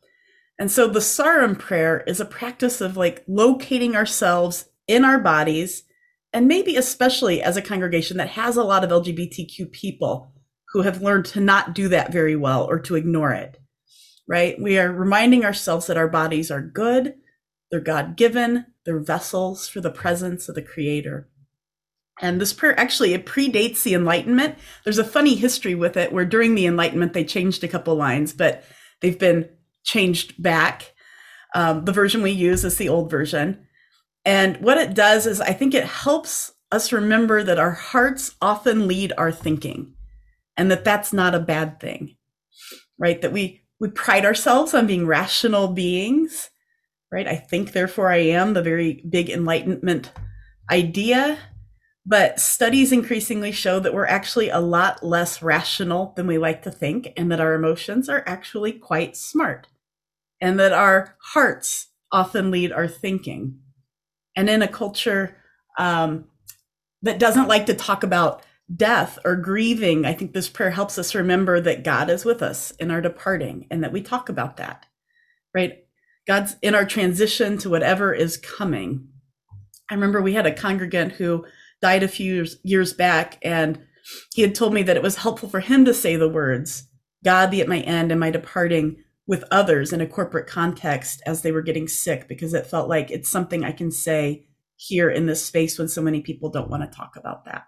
And 0.58 0.70
so 0.70 0.88
the 0.88 1.00
Sarum 1.00 1.56
prayer 1.56 2.02
is 2.06 2.20
a 2.20 2.24
practice 2.24 2.80
of 2.80 2.96
like 2.96 3.24
locating 3.26 3.94
ourselves 3.94 4.66
in 4.88 5.04
our 5.04 5.18
bodies, 5.18 5.82
and 6.32 6.48
maybe 6.48 6.76
especially 6.76 7.42
as 7.42 7.56
a 7.56 7.62
congregation 7.62 8.16
that 8.16 8.30
has 8.30 8.56
a 8.56 8.64
lot 8.64 8.84
of 8.84 8.90
LGBTQ 8.90 9.70
people 9.72 10.32
who 10.72 10.82
have 10.82 11.02
learned 11.02 11.26
to 11.26 11.40
not 11.40 11.74
do 11.74 11.88
that 11.88 12.12
very 12.12 12.36
well 12.36 12.64
or 12.64 12.78
to 12.80 12.96
ignore 12.96 13.32
it, 13.32 13.58
right? 14.28 14.60
We 14.60 14.78
are 14.78 14.92
reminding 14.92 15.44
ourselves 15.44 15.86
that 15.86 15.96
our 15.96 16.08
bodies 16.08 16.50
are 16.50 16.62
good, 16.62 17.14
they're 17.70 17.80
God 17.80 18.16
given, 18.16 18.66
they're 18.86 18.98
vessels 18.98 19.68
for 19.68 19.82
the 19.82 19.90
presence 19.90 20.48
of 20.48 20.54
the 20.54 20.62
Creator. 20.62 21.28
And 22.20 22.40
this 22.40 22.52
prayer 22.52 22.78
actually 22.78 23.12
it 23.12 23.26
predates 23.26 23.82
the 23.82 23.94
Enlightenment. 23.94 24.56
There's 24.84 24.98
a 24.98 25.04
funny 25.04 25.34
history 25.34 25.74
with 25.74 25.96
it 25.96 26.12
where 26.12 26.24
during 26.24 26.54
the 26.54 26.66
Enlightenment 26.66 27.12
they 27.12 27.24
changed 27.24 27.62
a 27.62 27.68
couple 27.68 27.94
lines, 27.94 28.32
but 28.32 28.64
they've 29.00 29.18
been 29.18 29.48
changed 29.84 30.40
back. 30.42 30.94
Um, 31.54 31.84
the 31.84 31.92
version 31.92 32.22
we 32.22 32.30
use 32.30 32.64
is 32.64 32.78
the 32.78 32.88
old 32.88 33.10
version. 33.10 33.66
And 34.24 34.56
what 34.58 34.78
it 34.78 34.94
does 34.94 35.26
is 35.26 35.40
I 35.40 35.52
think 35.52 35.74
it 35.74 35.84
helps 35.84 36.52
us 36.72 36.92
remember 36.92 37.42
that 37.42 37.58
our 37.58 37.72
hearts 37.72 38.34
often 38.40 38.88
lead 38.88 39.12
our 39.16 39.30
thinking 39.30 39.94
and 40.56 40.70
that 40.70 40.84
that's 40.84 41.12
not 41.12 41.34
a 41.34 41.40
bad 41.40 41.80
thing, 41.80 42.16
right? 42.98 43.20
That 43.20 43.32
we, 43.32 43.62
we 43.78 43.88
pride 43.88 44.24
ourselves 44.24 44.74
on 44.74 44.86
being 44.86 45.06
rational 45.06 45.68
beings, 45.68 46.50
right? 47.12 47.26
I 47.26 47.36
think, 47.36 47.72
therefore 47.72 48.10
I 48.10 48.18
am, 48.18 48.54
the 48.54 48.62
very 48.62 49.02
big 49.08 49.30
Enlightenment 49.30 50.12
idea 50.70 51.38
but 52.06 52.38
studies 52.38 52.92
increasingly 52.92 53.50
show 53.50 53.80
that 53.80 53.92
we're 53.92 54.06
actually 54.06 54.48
a 54.48 54.60
lot 54.60 55.02
less 55.02 55.42
rational 55.42 56.12
than 56.16 56.28
we 56.28 56.38
like 56.38 56.62
to 56.62 56.70
think, 56.70 57.12
and 57.16 57.32
that 57.32 57.40
our 57.40 57.54
emotions 57.54 58.08
are 58.08 58.22
actually 58.26 58.72
quite 58.72 59.16
smart, 59.16 59.66
and 60.40 60.58
that 60.60 60.72
our 60.72 61.16
hearts 61.20 61.88
often 62.12 62.52
lead 62.52 62.70
our 62.70 62.86
thinking. 62.86 63.58
And 64.36 64.48
in 64.48 64.62
a 64.62 64.68
culture 64.68 65.36
um, 65.78 66.26
that 67.02 67.18
doesn't 67.18 67.48
like 67.48 67.66
to 67.66 67.74
talk 67.74 68.04
about 68.04 68.42
death 68.74 69.18
or 69.24 69.34
grieving, 69.34 70.06
I 70.06 70.12
think 70.12 70.32
this 70.32 70.48
prayer 70.48 70.70
helps 70.70 70.98
us 70.98 71.14
remember 71.14 71.60
that 71.60 71.82
God 71.82 72.08
is 72.08 72.24
with 72.24 72.40
us 72.40 72.70
in 72.72 72.92
our 72.92 73.00
departing 73.00 73.66
and 73.70 73.82
that 73.82 73.92
we 73.92 74.00
talk 74.00 74.28
about 74.28 74.58
that, 74.58 74.86
right? 75.52 75.85
God's 76.26 76.56
in 76.62 76.74
our 76.74 76.84
transition 76.84 77.58
to 77.58 77.70
whatever 77.70 78.12
is 78.12 78.36
coming. 78.36 79.08
I 79.90 79.94
remember 79.94 80.20
we 80.20 80.34
had 80.34 80.46
a 80.46 80.54
congregant 80.54 81.12
who 81.12 81.44
died 81.80 82.02
a 82.02 82.08
few 82.08 82.34
years, 82.34 82.56
years 82.64 82.92
back 82.92 83.38
and 83.42 83.80
he 84.34 84.42
had 84.42 84.54
told 84.54 84.72
me 84.72 84.82
that 84.82 84.96
it 84.96 85.02
was 85.02 85.16
helpful 85.16 85.48
for 85.48 85.60
him 85.60 85.84
to 85.84 85.94
say 85.94 86.16
the 86.16 86.28
words, 86.28 86.88
God 87.24 87.50
be 87.50 87.60
at 87.60 87.68
my 87.68 87.80
end 87.80 88.10
and 88.10 88.20
my 88.20 88.30
departing 88.30 89.02
with 89.26 89.44
others 89.50 89.92
in 89.92 90.00
a 90.00 90.06
corporate 90.06 90.46
context 90.46 91.20
as 91.26 91.42
they 91.42 91.50
were 91.50 91.62
getting 91.62 91.88
sick, 91.88 92.28
because 92.28 92.54
it 92.54 92.66
felt 92.66 92.88
like 92.88 93.10
it's 93.10 93.28
something 93.28 93.64
I 93.64 93.72
can 93.72 93.90
say 93.90 94.46
here 94.76 95.10
in 95.10 95.26
this 95.26 95.44
space 95.44 95.78
when 95.78 95.88
so 95.88 96.00
many 96.00 96.20
people 96.20 96.50
don't 96.50 96.70
want 96.70 96.84
to 96.84 96.96
talk 96.96 97.16
about 97.16 97.44
that. 97.46 97.64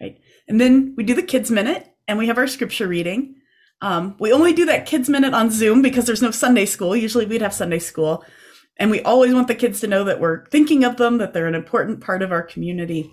Right. 0.00 0.18
And 0.48 0.60
then 0.60 0.94
we 0.96 1.04
do 1.04 1.14
the 1.14 1.22
kids 1.22 1.50
minute 1.50 1.94
and 2.08 2.18
we 2.18 2.26
have 2.26 2.38
our 2.38 2.48
scripture 2.48 2.88
reading. 2.88 3.36
Um, 3.82 4.14
we 4.20 4.32
only 4.32 4.52
do 4.52 4.64
that 4.66 4.86
kids 4.86 5.08
minute 5.08 5.34
on 5.34 5.50
Zoom 5.50 5.82
because 5.82 6.06
there's 6.06 6.22
no 6.22 6.30
Sunday 6.30 6.64
school. 6.64 6.96
Usually 6.96 7.26
we'd 7.26 7.42
have 7.42 7.52
Sunday 7.52 7.80
school. 7.80 8.24
And 8.78 8.90
we 8.90 9.02
always 9.02 9.34
want 9.34 9.48
the 9.48 9.54
kids 9.56 9.80
to 9.80 9.88
know 9.88 10.04
that 10.04 10.20
we're 10.20 10.46
thinking 10.46 10.84
of 10.84 10.96
them, 10.96 11.18
that 11.18 11.34
they're 11.34 11.48
an 11.48 11.54
important 11.54 12.00
part 12.00 12.22
of 12.22 12.32
our 12.32 12.42
community. 12.42 13.12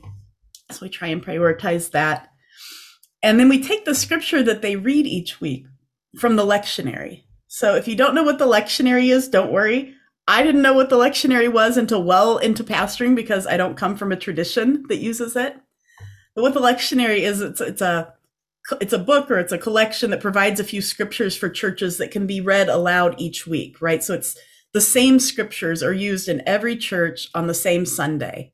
So 0.71 0.79
we 0.83 0.89
try 0.89 1.07
and 1.09 1.25
prioritize 1.25 1.91
that. 1.91 2.29
And 3.21 3.39
then 3.39 3.49
we 3.49 3.61
take 3.61 3.83
the 3.83 3.95
scripture 3.95 4.43
that 4.43 4.61
they 4.61 4.75
read 4.75 5.05
each 5.05 5.41
week 5.41 5.65
from 6.17 6.35
the 6.35 6.45
lectionary. 6.45 7.23
So 7.47 7.75
if 7.75 7.87
you 7.87 7.95
don't 7.95 8.15
know 8.15 8.23
what 8.23 8.37
the 8.37 8.47
lectionary 8.47 9.11
is, 9.11 9.27
don't 9.27 9.51
worry. 9.51 9.95
I 10.27 10.43
didn't 10.43 10.61
know 10.61 10.73
what 10.73 10.91
the 10.91 10.97
lectionary 10.97 11.51
was 11.51 11.75
until 11.77 12.03
well 12.03 12.37
into 12.37 12.63
pastoring 12.63 13.15
because 13.15 13.47
I 13.47 13.57
don't 13.57 13.75
come 13.75 13.97
from 13.97 14.11
a 14.11 14.15
tradition 14.15 14.85
that 14.87 14.97
uses 14.97 15.35
it. 15.35 15.57
But 16.35 16.43
what 16.43 16.53
the 16.53 16.61
lectionary 16.61 17.21
is, 17.21 17.41
it's, 17.41 17.59
it's 17.59 17.81
a 17.81 18.13
it's 18.81 18.93
a 18.93 18.99
book 18.99 19.31
or 19.31 19.39
it's 19.39 19.51
a 19.51 19.57
collection 19.57 20.11
that 20.11 20.21
provides 20.21 20.59
a 20.59 20.63
few 20.63 20.81
scriptures 20.81 21.35
for 21.35 21.49
churches 21.49 21.97
that 21.97 22.11
can 22.11 22.27
be 22.27 22.41
read 22.41 22.69
aloud 22.69 23.15
each 23.17 23.47
week, 23.47 23.81
right? 23.81 24.03
So 24.03 24.13
it's 24.13 24.37
the 24.73 24.81
same 24.81 25.19
scriptures 25.19 25.81
are 25.81 25.93
used 25.93 26.29
in 26.29 26.43
every 26.45 26.75
church 26.75 27.29
on 27.33 27.47
the 27.47 27.53
same 27.53 27.85
Sunday, 27.85 28.53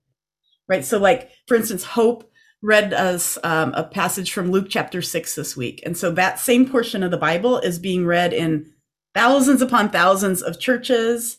right? 0.67 0.85
So, 0.85 0.97
like, 0.97 1.31
for 1.47 1.55
instance, 1.55 1.83
Hope 1.83 2.31
read 2.61 2.93
us 2.93 3.37
um, 3.43 3.73
a 3.73 3.83
passage 3.83 4.31
from 4.31 4.49
Luke 4.49 4.67
chapter 4.69 5.01
6 5.01 5.35
this 5.35 5.55
week. 5.55 5.83
And 5.85 5.95
so 5.95 6.11
that 6.11 6.39
same 6.39 6.67
portion 6.67 7.03
of 7.03 7.11
the 7.11 7.17
Bible 7.17 7.59
is 7.59 7.77
being 7.77 8.05
read 8.05 8.33
in 8.33 8.71
thousands 9.13 9.61
upon 9.61 9.89
thousands 9.89 10.41
of 10.41 10.59
churches, 10.59 11.37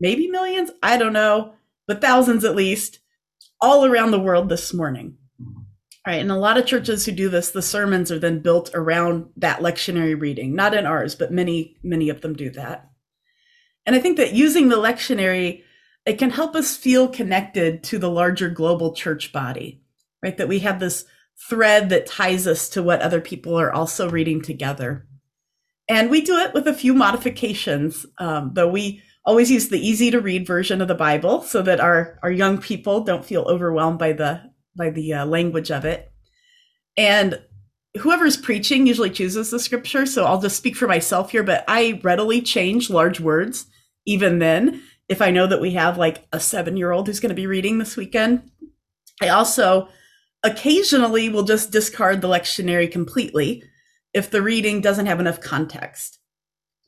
maybe 0.00 0.28
millions, 0.28 0.70
I 0.82 0.98
don't 0.98 1.14
know, 1.14 1.54
but 1.86 2.00
thousands 2.00 2.44
at 2.44 2.56
least, 2.56 2.98
all 3.60 3.86
around 3.86 4.10
the 4.10 4.20
world 4.20 4.48
this 4.48 4.74
morning. 4.74 5.16
Right. 6.06 6.20
And 6.20 6.30
a 6.30 6.36
lot 6.36 6.56
of 6.56 6.66
churches 6.66 7.04
who 7.04 7.10
do 7.10 7.28
this, 7.28 7.50
the 7.50 7.60
sermons 7.60 8.12
are 8.12 8.18
then 8.20 8.38
built 8.38 8.70
around 8.74 9.26
that 9.38 9.58
lectionary 9.58 10.18
reading, 10.18 10.54
not 10.54 10.72
in 10.72 10.86
ours, 10.86 11.16
but 11.16 11.32
many, 11.32 11.76
many 11.82 12.08
of 12.10 12.20
them 12.20 12.34
do 12.34 12.48
that. 12.50 12.88
And 13.84 13.96
I 13.96 13.98
think 13.98 14.16
that 14.18 14.32
using 14.32 14.68
the 14.68 14.76
lectionary, 14.76 15.64
it 16.06 16.16
can 16.16 16.30
help 16.30 16.54
us 16.54 16.76
feel 16.76 17.08
connected 17.08 17.82
to 17.84 17.98
the 17.98 18.08
larger 18.08 18.48
global 18.48 18.92
church 18.92 19.32
body, 19.32 19.82
right? 20.22 20.36
That 20.36 20.46
we 20.46 20.60
have 20.60 20.78
this 20.78 21.06
thread 21.48 21.88
that 21.88 22.06
ties 22.06 22.46
us 22.46 22.68
to 22.70 22.84
what 22.84 23.02
other 23.02 23.20
people 23.20 23.58
are 23.58 23.72
also 23.72 24.08
reading 24.08 24.40
together. 24.40 25.08
And 25.88 26.08
we 26.08 26.20
do 26.20 26.36
it 26.36 26.54
with 26.54 26.68
a 26.68 26.74
few 26.74 26.94
modifications, 26.94 28.06
um, 28.18 28.52
though 28.54 28.68
we 28.70 29.02
always 29.24 29.50
use 29.50 29.70
the 29.70 29.84
easy 29.84 30.12
to 30.12 30.20
read 30.20 30.46
version 30.46 30.80
of 30.80 30.86
the 30.86 30.94
Bible 30.94 31.42
so 31.42 31.62
that 31.62 31.80
our, 31.80 32.20
our 32.22 32.30
young 32.30 32.58
people 32.58 33.00
don't 33.00 33.24
feel 33.24 33.42
overwhelmed 33.42 33.98
by 33.98 34.12
the 34.12 34.52
by 34.76 34.90
the 34.90 35.14
uh, 35.14 35.26
language 35.26 35.70
of 35.70 35.84
it. 35.84 36.10
And 36.96 37.40
whoever's 37.98 38.36
preaching 38.36 38.86
usually 38.86 39.10
chooses 39.10 39.50
the 39.50 39.58
scripture. 39.58 40.06
So 40.06 40.24
I'll 40.24 40.40
just 40.40 40.56
speak 40.56 40.76
for 40.76 40.86
myself 40.86 41.30
here, 41.30 41.42
but 41.42 41.64
I 41.68 42.00
readily 42.02 42.40
change 42.42 42.90
large 42.90 43.20
words 43.20 43.66
even 44.06 44.38
then 44.38 44.82
if 45.08 45.22
I 45.22 45.30
know 45.30 45.46
that 45.46 45.60
we 45.60 45.72
have 45.72 45.98
like 45.98 46.26
a 46.32 46.40
seven 46.40 46.76
year 46.76 46.92
old 46.92 47.06
who's 47.06 47.20
going 47.20 47.30
to 47.30 47.34
be 47.34 47.46
reading 47.46 47.78
this 47.78 47.96
weekend. 47.96 48.50
I 49.20 49.28
also 49.28 49.88
occasionally 50.42 51.28
will 51.28 51.42
just 51.42 51.72
discard 51.72 52.20
the 52.20 52.28
lectionary 52.28 52.90
completely 52.90 53.62
if 54.14 54.30
the 54.30 54.42
reading 54.42 54.80
doesn't 54.80 55.06
have 55.06 55.20
enough 55.20 55.40
context. 55.40 56.18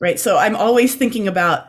Right. 0.01 0.19
So 0.19 0.37
I'm 0.37 0.55
always 0.55 0.95
thinking 0.95 1.27
about 1.27 1.67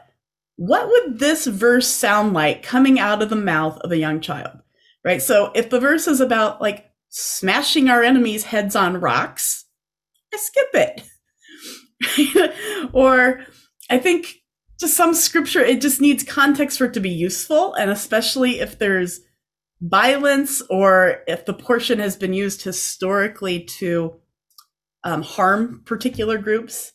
what 0.57 0.89
would 0.89 1.19
this 1.19 1.47
verse 1.47 1.89
sound 1.89 2.33
like 2.33 2.63
coming 2.63 2.99
out 2.99 3.23
of 3.23 3.31
the 3.31 3.37
mouth 3.37 3.79
of 3.79 3.91
a 3.91 3.97
young 3.97 4.21
child? 4.21 4.59
Right? 5.05 5.23
So 5.23 5.51
if 5.55 5.71
the 5.71 5.81
verse 5.81 6.07
is 6.07 6.21
about 6.21 6.61
like 6.61 6.91
smashing 7.09 7.89
our 7.89 8.03
enemies' 8.03 8.45
heads 8.45 8.77
on 8.77 9.01
rocks, 9.01 9.65
I 10.33 10.37
skip 10.37 10.69
it. 10.75 11.03
or 12.93 13.45
I 13.89 13.99
think 13.99 14.37
just 14.79 14.95
some 14.95 15.15
scripture, 15.15 15.61
it 15.61 15.81
just 15.81 16.01
needs 16.01 16.23
context 16.23 16.79
for 16.79 16.87
it 16.87 16.95
to 16.95 17.01
be 17.01 17.11
useful. 17.11 17.75
And 17.75 17.91
especially 17.91 18.61
if 18.61 18.79
there's 18.79 19.21
violence 19.83 20.63
or 20.71 21.23
if 21.27 21.45
the 21.47 21.55
portion 21.55 21.99
has 21.99 22.17
been 22.17 22.33
used 22.33 22.63
historically 22.63 23.65
to 23.65 24.21
um, 25.05 25.23
harm 25.23 25.83
particular 25.85 26.39
groups. 26.39 26.93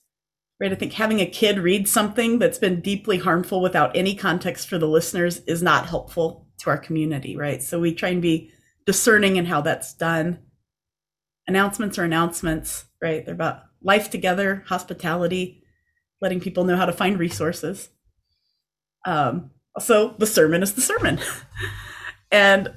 Right. 0.57 0.71
I 0.71 0.75
think 0.75 0.93
having 0.93 1.19
a 1.19 1.25
kid 1.25 1.59
read 1.59 1.85
something 1.89 2.39
that's 2.39 2.57
been 2.57 2.79
deeply 2.79 3.17
harmful 3.17 3.61
without 3.61 3.93
any 3.93 4.15
context 4.15 4.69
for 4.69 4.77
the 4.77 4.87
listeners 4.87 5.39
is 5.39 5.61
not 5.61 5.87
helpful 5.87 6.44
to 6.65 6.71
our 6.71 6.77
community, 6.77 7.37
right? 7.37 7.63
So 7.63 7.79
we 7.79 7.93
try 7.93 8.09
and 8.09 8.21
be 8.21 8.51
discerning 8.85 9.37
in 9.37 9.45
how 9.45 9.61
that's 9.61 9.93
done. 9.93 10.39
Announcements 11.47 11.97
are 11.97 12.03
announcements, 12.03 12.85
right? 13.01 13.25
They're 13.25 13.33
about 13.33 13.63
life 13.81 14.09
together, 14.09 14.63
hospitality, 14.67 15.63
letting 16.21 16.39
people 16.39 16.65
know 16.65 16.75
how 16.75 16.85
to 16.85 16.93
find 16.93 17.17
resources. 17.17 17.89
Um, 19.05 19.51
so 19.79 20.15
the 20.17 20.27
sermon 20.27 20.63
is 20.63 20.73
the 20.73 20.81
sermon. 20.81 21.19
and 22.31 22.73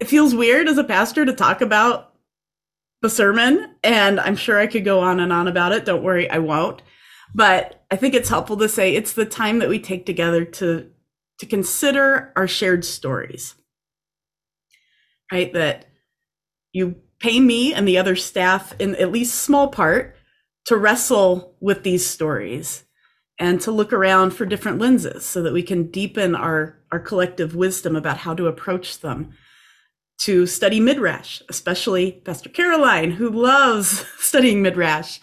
it 0.00 0.08
feels 0.08 0.34
weird 0.34 0.68
as 0.68 0.78
a 0.78 0.84
pastor 0.84 1.24
to 1.24 1.32
talk 1.32 1.60
about 1.60 2.14
the 3.00 3.10
sermon. 3.10 3.74
And 3.84 4.18
I'm 4.18 4.36
sure 4.36 4.58
I 4.58 4.66
could 4.66 4.84
go 4.84 5.00
on 5.00 5.20
and 5.20 5.32
on 5.32 5.48
about 5.48 5.72
it. 5.72 5.84
Don't 5.84 6.02
worry, 6.02 6.28
I 6.28 6.38
won't. 6.38 6.82
But 7.34 7.84
I 7.90 7.96
think 7.96 8.14
it's 8.14 8.28
helpful 8.28 8.56
to 8.56 8.68
say 8.68 8.94
it's 8.94 9.12
the 9.12 9.26
time 9.26 9.60
that 9.60 9.68
we 9.68 9.78
take 9.78 10.06
together 10.06 10.44
to 10.44 10.90
to 11.38 11.46
consider 11.46 12.32
our 12.36 12.48
shared 12.48 12.84
stories. 12.84 13.54
Right? 15.30 15.52
That 15.52 15.86
you 16.72 16.96
pay 17.18 17.40
me 17.40 17.74
and 17.74 17.86
the 17.86 17.98
other 17.98 18.16
staff 18.16 18.74
in 18.78 18.94
at 18.96 19.12
least 19.12 19.34
small 19.42 19.68
part 19.68 20.16
to 20.66 20.76
wrestle 20.76 21.54
with 21.60 21.82
these 21.82 22.06
stories 22.06 22.84
and 23.38 23.60
to 23.60 23.70
look 23.70 23.92
around 23.92 24.30
for 24.32 24.46
different 24.46 24.78
lenses 24.78 25.24
so 25.24 25.42
that 25.42 25.52
we 25.52 25.62
can 25.62 25.90
deepen 25.90 26.34
our, 26.34 26.78
our 26.90 27.00
collective 27.00 27.54
wisdom 27.54 27.96
about 27.96 28.18
how 28.18 28.34
to 28.34 28.46
approach 28.46 29.00
them. 29.00 29.32
To 30.20 30.46
study 30.46 30.80
Midrash, 30.80 31.42
especially 31.50 32.12
Pastor 32.12 32.48
Caroline, 32.48 33.10
who 33.10 33.28
loves 33.28 34.06
studying 34.18 34.62
Midrash 34.62 35.20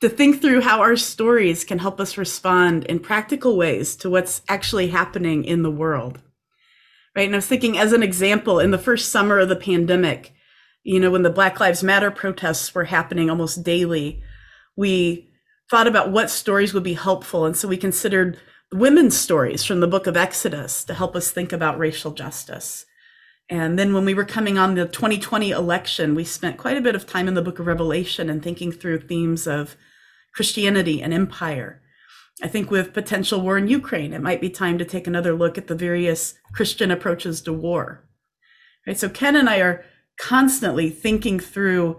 to 0.00 0.08
think 0.08 0.40
through 0.40 0.60
how 0.60 0.80
our 0.80 0.96
stories 0.96 1.64
can 1.64 1.78
help 1.78 2.00
us 2.00 2.18
respond 2.18 2.84
in 2.84 2.98
practical 2.98 3.56
ways 3.56 3.96
to 3.96 4.10
what's 4.10 4.42
actually 4.48 4.88
happening 4.88 5.44
in 5.44 5.62
the 5.62 5.70
world. 5.70 6.20
Right. 7.14 7.26
And 7.26 7.34
I 7.34 7.38
was 7.38 7.46
thinking, 7.46 7.78
as 7.78 7.92
an 7.94 8.02
example, 8.02 8.60
in 8.60 8.72
the 8.72 8.78
first 8.78 9.10
summer 9.10 9.38
of 9.38 9.48
the 9.48 9.56
pandemic, 9.56 10.34
you 10.82 11.00
know, 11.00 11.10
when 11.10 11.22
the 11.22 11.30
Black 11.30 11.58
Lives 11.58 11.82
Matter 11.82 12.10
protests 12.10 12.74
were 12.74 12.84
happening 12.84 13.30
almost 13.30 13.64
daily, 13.64 14.22
we 14.76 15.30
thought 15.70 15.86
about 15.86 16.12
what 16.12 16.30
stories 16.30 16.74
would 16.74 16.82
be 16.82 16.94
helpful. 16.94 17.46
And 17.46 17.56
so 17.56 17.66
we 17.68 17.78
considered 17.78 18.38
women's 18.72 19.16
stories 19.16 19.64
from 19.64 19.80
the 19.80 19.86
book 19.86 20.06
of 20.06 20.16
Exodus 20.16 20.84
to 20.84 20.94
help 20.94 21.16
us 21.16 21.30
think 21.30 21.52
about 21.52 21.78
racial 21.78 22.12
justice. 22.12 22.84
And 23.48 23.78
then 23.78 23.94
when 23.94 24.04
we 24.04 24.14
were 24.14 24.24
coming 24.24 24.58
on 24.58 24.74
the 24.74 24.86
2020 24.86 25.50
election, 25.50 26.14
we 26.14 26.24
spent 26.24 26.58
quite 26.58 26.76
a 26.76 26.80
bit 26.80 26.94
of 26.94 27.06
time 27.06 27.28
in 27.28 27.34
the 27.34 27.42
book 27.42 27.58
of 27.58 27.66
Revelation 27.66 28.28
and 28.28 28.42
thinking 28.42 28.72
through 28.72 29.00
themes 29.00 29.46
of 29.46 29.76
Christianity 30.36 31.02
and 31.02 31.12
empire. 31.12 31.82
I 32.42 32.48
think 32.48 32.70
with 32.70 32.92
potential 32.92 33.40
war 33.40 33.56
in 33.56 33.68
Ukraine, 33.68 34.12
it 34.12 34.20
might 34.20 34.42
be 34.42 34.50
time 34.50 34.76
to 34.78 34.84
take 34.84 35.06
another 35.06 35.32
look 35.32 35.56
at 35.56 35.66
the 35.66 35.74
various 35.74 36.34
Christian 36.52 36.90
approaches 36.90 37.40
to 37.42 37.52
war. 37.52 38.04
Right? 38.86 38.98
So 38.98 39.08
Ken 39.08 39.34
and 39.34 39.48
I 39.48 39.58
are 39.60 39.84
constantly 40.18 40.90
thinking 40.90 41.40
through 41.40 41.98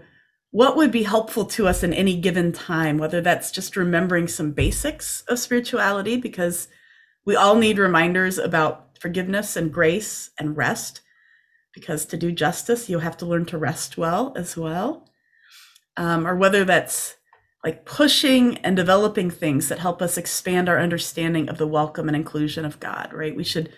what 0.50 0.76
would 0.76 0.92
be 0.92 1.02
helpful 1.02 1.44
to 1.44 1.66
us 1.66 1.82
in 1.82 1.92
any 1.92 2.16
given 2.16 2.52
time, 2.52 2.96
whether 2.96 3.20
that's 3.20 3.50
just 3.50 3.76
remembering 3.76 4.28
some 4.28 4.52
basics 4.52 5.22
of 5.28 5.38
spirituality, 5.38 6.16
because 6.16 6.68
we 7.26 7.36
all 7.36 7.56
need 7.56 7.78
reminders 7.78 8.38
about 8.38 8.98
forgiveness 8.98 9.56
and 9.56 9.72
grace 9.72 10.30
and 10.38 10.56
rest 10.56 11.02
because 11.74 12.06
to 12.06 12.16
do 12.16 12.32
justice, 12.32 12.88
you 12.88 12.98
have 13.00 13.16
to 13.18 13.26
learn 13.26 13.44
to 13.46 13.58
rest 13.58 13.98
well 13.98 14.32
as 14.36 14.56
well. 14.56 15.08
Um, 15.96 16.26
or 16.26 16.34
whether 16.34 16.64
that's 16.64 17.16
like 17.64 17.84
pushing 17.84 18.58
and 18.58 18.76
developing 18.76 19.30
things 19.30 19.68
that 19.68 19.80
help 19.80 20.00
us 20.00 20.16
expand 20.16 20.68
our 20.68 20.78
understanding 20.78 21.48
of 21.48 21.58
the 21.58 21.66
welcome 21.66 22.08
and 22.08 22.16
inclusion 22.16 22.64
of 22.64 22.80
God, 22.80 23.12
right? 23.12 23.34
We 23.34 23.44
should 23.44 23.72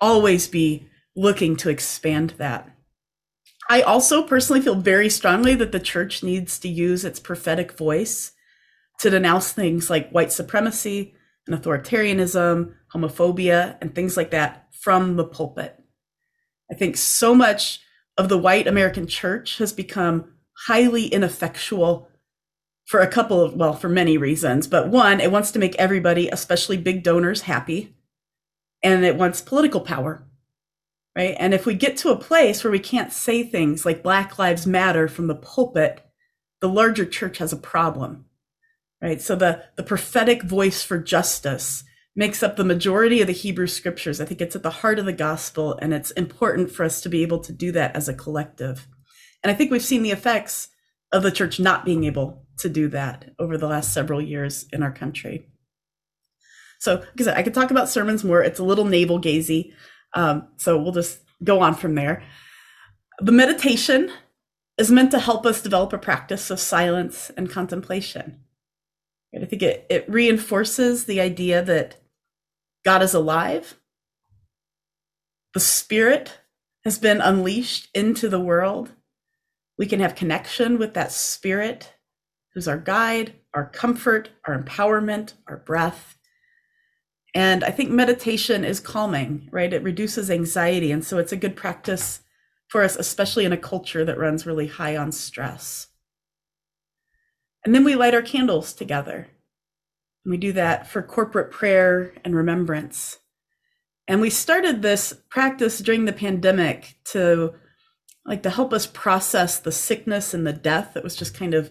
always 0.00 0.48
be 0.48 0.88
looking 1.16 1.56
to 1.56 1.70
expand 1.70 2.30
that. 2.38 2.68
I 3.70 3.82
also 3.82 4.22
personally 4.22 4.60
feel 4.60 4.74
very 4.74 5.08
strongly 5.08 5.54
that 5.54 5.72
the 5.72 5.80
church 5.80 6.22
needs 6.22 6.58
to 6.58 6.68
use 6.68 7.04
its 7.04 7.20
prophetic 7.20 7.72
voice 7.72 8.32
to 9.00 9.10
denounce 9.10 9.52
things 9.52 9.88
like 9.88 10.10
white 10.10 10.32
supremacy 10.32 11.14
and 11.46 11.60
authoritarianism, 11.60 12.74
homophobia, 12.94 13.78
and 13.80 13.94
things 13.94 14.16
like 14.16 14.30
that 14.30 14.68
from 14.72 15.16
the 15.16 15.24
pulpit. 15.24 15.78
I 16.70 16.74
think 16.74 16.96
so 16.96 17.34
much 17.34 17.80
of 18.18 18.28
the 18.28 18.38
white 18.38 18.66
American 18.66 19.06
church 19.06 19.58
has 19.58 19.72
become 19.72 20.32
highly 20.66 21.06
ineffectual 21.06 22.08
for 22.86 23.00
a 23.00 23.06
couple 23.06 23.40
of, 23.40 23.54
well, 23.54 23.72
for 23.72 23.88
many 23.88 24.18
reasons. 24.18 24.66
But 24.66 24.88
one, 24.88 25.20
it 25.20 25.32
wants 25.32 25.50
to 25.52 25.58
make 25.58 25.76
everybody, 25.76 26.28
especially 26.28 26.76
big 26.76 27.02
donors, 27.02 27.42
happy. 27.42 27.94
And 28.82 29.04
it 29.04 29.16
wants 29.16 29.40
political 29.40 29.80
power, 29.80 30.26
right? 31.16 31.36
And 31.38 31.54
if 31.54 31.66
we 31.66 31.74
get 31.74 31.96
to 31.98 32.10
a 32.10 32.18
place 32.18 32.64
where 32.64 32.72
we 32.72 32.80
can't 32.80 33.12
say 33.12 33.44
things 33.44 33.86
like 33.86 34.02
Black 34.02 34.38
Lives 34.38 34.66
Matter 34.66 35.06
from 35.06 35.28
the 35.28 35.36
pulpit, 35.36 36.04
the 36.60 36.68
larger 36.68 37.04
church 37.04 37.38
has 37.38 37.52
a 37.52 37.56
problem, 37.56 38.24
right? 39.00 39.20
So 39.20 39.36
the, 39.36 39.64
the 39.76 39.82
prophetic 39.84 40.42
voice 40.42 40.82
for 40.82 40.98
justice 40.98 41.84
makes 42.14 42.42
up 42.42 42.56
the 42.56 42.64
majority 42.64 43.20
of 43.20 43.26
the 43.26 43.32
Hebrew 43.32 43.66
scriptures. 43.66 44.20
I 44.20 44.24
think 44.24 44.40
it's 44.40 44.56
at 44.56 44.62
the 44.62 44.70
heart 44.70 44.98
of 44.98 45.06
the 45.06 45.12
gospel, 45.12 45.78
and 45.80 45.94
it's 45.94 46.10
important 46.10 46.70
for 46.70 46.84
us 46.84 47.00
to 47.02 47.08
be 47.08 47.22
able 47.22 47.38
to 47.40 47.52
do 47.52 47.72
that 47.72 47.96
as 47.96 48.08
a 48.08 48.14
collective. 48.14 48.86
And 49.42 49.50
I 49.50 49.54
think 49.54 49.70
we've 49.70 49.82
seen 49.82 50.02
the 50.02 50.10
effects 50.10 50.68
of 51.10 51.22
the 51.22 51.30
church 51.30 51.58
not 51.58 51.84
being 51.84 52.04
able 52.04 52.41
to 52.58 52.68
do 52.68 52.88
that 52.88 53.30
over 53.38 53.56
the 53.56 53.66
last 53.66 53.92
several 53.92 54.20
years 54.20 54.66
in 54.72 54.82
our 54.82 54.92
country. 54.92 55.48
So, 56.78 57.04
because 57.12 57.28
I, 57.28 57.42
could 57.42 57.54
talk 57.54 57.70
about 57.70 57.88
sermons 57.88 58.24
more, 58.24 58.42
it's 58.42 58.58
a 58.58 58.64
little 58.64 58.84
navel 58.84 59.20
gazy. 59.20 59.72
Um, 60.14 60.48
so 60.56 60.76
we'll 60.76 60.92
just 60.92 61.20
go 61.44 61.60
on 61.60 61.74
from 61.74 61.94
there. 61.94 62.22
The 63.20 63.32
meditation 63.32 64.10
is 64.78 64.90
meant 64.90 65.12
to 65.12 65.20
help 65.20 65.46
us 65.46 65.62
develop 65.62 65.92
a 65.92 65.98
practice 65.98 66.50
of 66.50 66.58
silence 66.58 67.30
and 67.36 67.50
contemplation. 67.50 68.40
I 69.34 69.44
think 69.44 69.62
it, 69.62 69.86
it 69.88 70.08
reinforces 70.08 71.04
the 71.04 71.20
idea 71.20 71.62
that 71.62 71.96
God 72.84 73.02
is 73.02 73.14
alive. 73.14 73.78
The 75.54 75.60
Spirit 75.60 76.40
has 76.84 76.98
been 76.98 77.20
unleashed 77.20 77.88
into 77.94 78.28
the 78.28 78.40
world. 78.40 78.90
We 79.78 79.86
can 79.86 80.00
have 80.00 80.14
connection 80.14 80.78
with 80.78 80.94
that 80.94 81.12
Spirit 81.12 81.94
who's 82.54 82.68
our 82.68 82.78
guide, 82.78 83.34
our 83.54 83.66
comfort, 83.66 84.30
our 84.46 84.58
empowerment, 84.58 85.34
our 85.48 85.58
breath. 85.58 86.16
And 87.34 87.64
I 87.64 87.70
think 87.70 87.90
meditation 87.90 88.64
is 88.64 88.80
calming, 88.80 89.48
right? 89.50 89.72
It 89.72 89.82
reduces 89.82 90.30
anxiety. 90.30 90.92
And 90.92 91.04
so 91.04 91.18
it's 91.18 91.32
a 91.32 91.36
good 91.36 91.56
practice 91.56 92.20
for 92.68 92.82
us, 92.82 92.96
especially 92.96 93.44
in 93.44 93.52
a 93.52 93.58
culture 93.58 94.04
that 94.04 94.18
runs 94.18 94.46
really 94.46 94.66
high 94.66 94.96
on 94.96 95.12
stress. 95.12 95.88
And 97.64 97.74
then 97.74 97.84
we 97.84 97.94
light 97.94 98.14
our 98.14 98.22
candles 98.22 98.72
together. 98.72 99.28
And 100.24 100.30
we 100.30 100.36
do 100.36 100.52
that 100.52 100.86
for 100.86 101.02
corporate 101.02 101.50
prayer 101.50 102.14
and 102.24 102.34
remembrance. 102.34 103.18
And 104.08 104.20
we 104.20 104.30
started 104.30 104.82
this 104.82 105.14
practice 105.30 105.78
during 105.78 106.04
the 106.04 106.12
pandemic 106.12 106.96
to 107.06 107.54
like 108.24 108.42
to 108.42 108.50
help 108.50 108.72
us 108.72 108.86
process 108.86 109.58
the 109.58 109.72
sickness 109.72 110.32
and 110.32 110.46
the 110.46 110.52
death 110.52 110.94
that 110.94 111.02
was 111.02 111.16
just 111.16 111.34
kind 111.34 111.54
of 111.54 111.70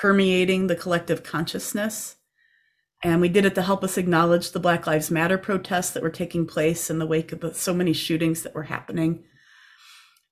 permeating 0.00 0.66
the 0.66 0.76
collective 0.76 1.22
consciousness. 1.22 2.16
And 3.02 3.20
we 3.20 3.28
did 3.28 3.44
it 3.44 3.54
to 3.54 3.62
help 3.62 3.84
us 3.84 3.98
acknowledge 3.98 4.50
the 4.50 4.60
Black 4.60 4.86
Lives 4.86 5.10
Matter 5.10 5.38
protests 5.38 5.90
that 5.90 6.02
were 6.02 6.10
taking 6.10 6.46
place 6.46 6.90
in 6.90 6.98
the 6.98 7.06
wake 7.06 7.32
of 7.32 7.40
the, 7.40 7.54
so 7.54 7.74
many 7.74 7.92
shootings 7.92 8.42
that 8.42 8.54
were 8.54 8.64
happening. 8.64 9.24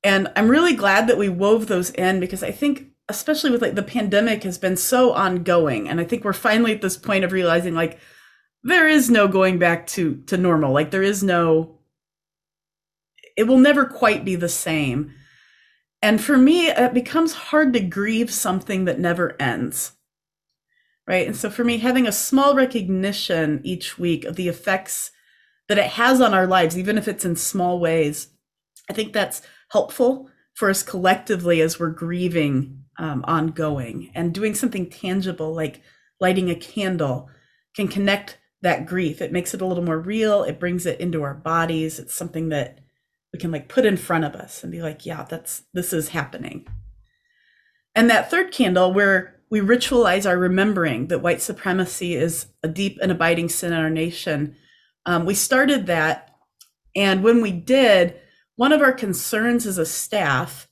And 0.03 0.31
I'm 0.37 0.49
really 0.49 0.75
glad 0.75 1.07
that 1.09 1.19
we 1.19 1.29
wove 1.29 1.67
those 1.67 1.91
in 1.91 2.21
because 2.21 2.43
I 2.43 2.51
think 2.51 2.95
especially 3.09 3.51
with 3.51 3.63
like 3.63 3.75
the 3.75 3.83
pandemic 3.83 4.43
has 4.43 4.59
been 4.59 4.77
so 4.77 5.13
ongoing 5.13 5.89
and 5.89 6.01
i 6.01 6.05
think 6.05 6.25
we're 6.25 6.33
finally 6.33 6.73
at 6.73 6.81
this 6.81 6.97
point 6.97 7.25
of 7.25 7.33
realizing 7.33 7.75
like 7.75 7.99
there 8.63 8.89
is 8.89 9.11
no 9.11 9.29
going 9.29 9.59
back 9.59 9.87
to 9.87 10.17
to 10.27 10.37
normal 10.37 10.73
like 10.73 10.91
there 10.91 11.03
is 11.03 11.23
no 11.23 11.79
it 13.37 13.45
will 13.45 13.59
never 13.59 13.85
quite 13.85 14.25
be 14.25 14.37
the 14.37 14.49
same 14.49 15.13
and 16.05 16.23
for 16.23 16.37
me 16.37 16.69
it 16.69 16.95
becomes 16.95 17.33
hard 17.33 17.73
to 17.73 17.81
grieve 17.81 18.33
something 18.33 18.85
that 18.85 19.01
never 19.01 19.41
ends 19.41 19.93
right? 21.07 21.27
And 21.27 21.37
so 21.37 21.51
for 21.51 21.65
me 21.65 21.79
having 21.79 22.07
a 22.07 22.13
small 22.13 22.55
recognition 22.55 23.61
each 23.63 23.99
week 23.99 24.25
of 24.25 24.37
the 24.37 24.49
effects 24.49 25.11
that 25.69 25.77
it 25.77 25.91
has 25.91 26.21
on 26.21 26.33
our 26.33 26.47
lives 26.47 26.79
even 26.79 26.97
if 26.97 27.09
it's 27.09 27.25
in 27.25 27.37
small 27.37 27.79
ways 27.81 28.29
i 28.89 28.93
think 28.93 29.13
that's 29.13 29.43
helpful 29.71 30.29
for 30.55 30.71
us 30.71 30.83
collectively 30.83 31.61
as 31.61 31.79
we're 31.79 31.91
grieving 31.91 32.85
um, 32.99 33.25
ongoing. 33.27 34.11
And 34.15 34.33
doing 34.33 34.55
something 34.55 34.89
tangible 34.89 35.53
like 35.53 35.83
lighting 36.21 36.51
a 36.51 36.55
candle 36.55 37.29
can 37.75 37.89
connect 37.89 38.39
that 38.63 38.87
grief. 38.87 39.21
It 39.21 39.33
makes 39.33 39.53
it 39.53 39.61
a 39.61 39.67
little 39.67 39.85
more 39.85 39.99
real. 39.99 40.43
It 40.45 40.61
brings 40.61 40.87
it 40.87 41.01
into 41.01 41.23
our 41.23 41.35
bodies. 41.35 41.99
It's 41.99 42.15
something 42.15 42.49
that 42.51 42.79
we 43.35 43.39
can 43.41 43.51
like 43.51 43.69
put 43.69 43.85
in 43.85 43.97
front 43.97 44.25
of 44.25 44.37
us 44.37 44.63
and 44.63 44.71
be 44.71 44.81
like 44.81 45.05
yeah 45.05 45.25
that's 45.29 45.65
this 45.75 45.93
is 45.93 46.11
happening 46.11 46.65
and 47.93 48.09
that 48.09 48.31
third 48.31 48.53
candle 48.53 48.93
where 48.93 49.41
we 49.51 49.59
ritualize 49.61 50.25
our 50.25 50.39
remembering 50.39 51.09
that 51.09 51.19
white 51.19 51.43
supremacy 51.43 52.15
is 52.15 52.47
a 52.63 52.69
deep 52.69 52.97
and 53.03 53.11
abiding 53.11 53.49
sin 53.49 53.73
in 53.73 53.79
our 53.81 53.91
nation 53.91 54.55
um, 55.05 55.27
we 55.27 55.35
started 55.35 55.87
that 55.87 56.37
and 56.95 57.25
when 57.25 57.43
we 57.43 57.51
did 57.51 58.15
one 58.55 58.73
of 58.73 58.81
our 58.81 58.93
concerns 58.93 59.67
as 59.67 59.79
a 59.79 59.85
staff 59.85 60.69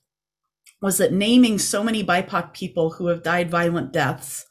was 0.81 0.99
that 0.99 1.13
naming 1.13 1.59
so 1.59 1.83
many 1.83 2.05
BIPOC 2.05 2.53
people 2.53 2.91
who 2.91 3.09
have 3.09 3.25
died 3.25 3.51
violent 3.51 3.93
deaths 3.93 4.47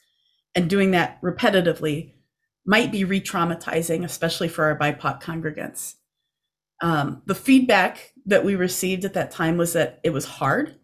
and 0.54 0.70
doing 0.70 0.92
that 0.92 1.22
repetitively 1.22 2.14
might 2.66 2.92
be 2.92 3.06
re 3.06 3.22
traumatizing, 3.22 4.04
especially 4.04 4.50
for 4.50 4.66
our 4.66 4.78
BIPOC 4.78 5.22
congregants. 5.22 5.96
Um, 6.82 7.22
the 7.26 7.36
feedback 7.36 8.14
that 8.26 8.44
we 8.44 8.56
received 8.56 9.06
at 9.06 9.14
that 9.14 9.32
time 9.32 9.58
was 9.58 9.74
that 9.74 10.00
it 10.04 10.12
was 10.12 10.26
hard, 10.26 10.76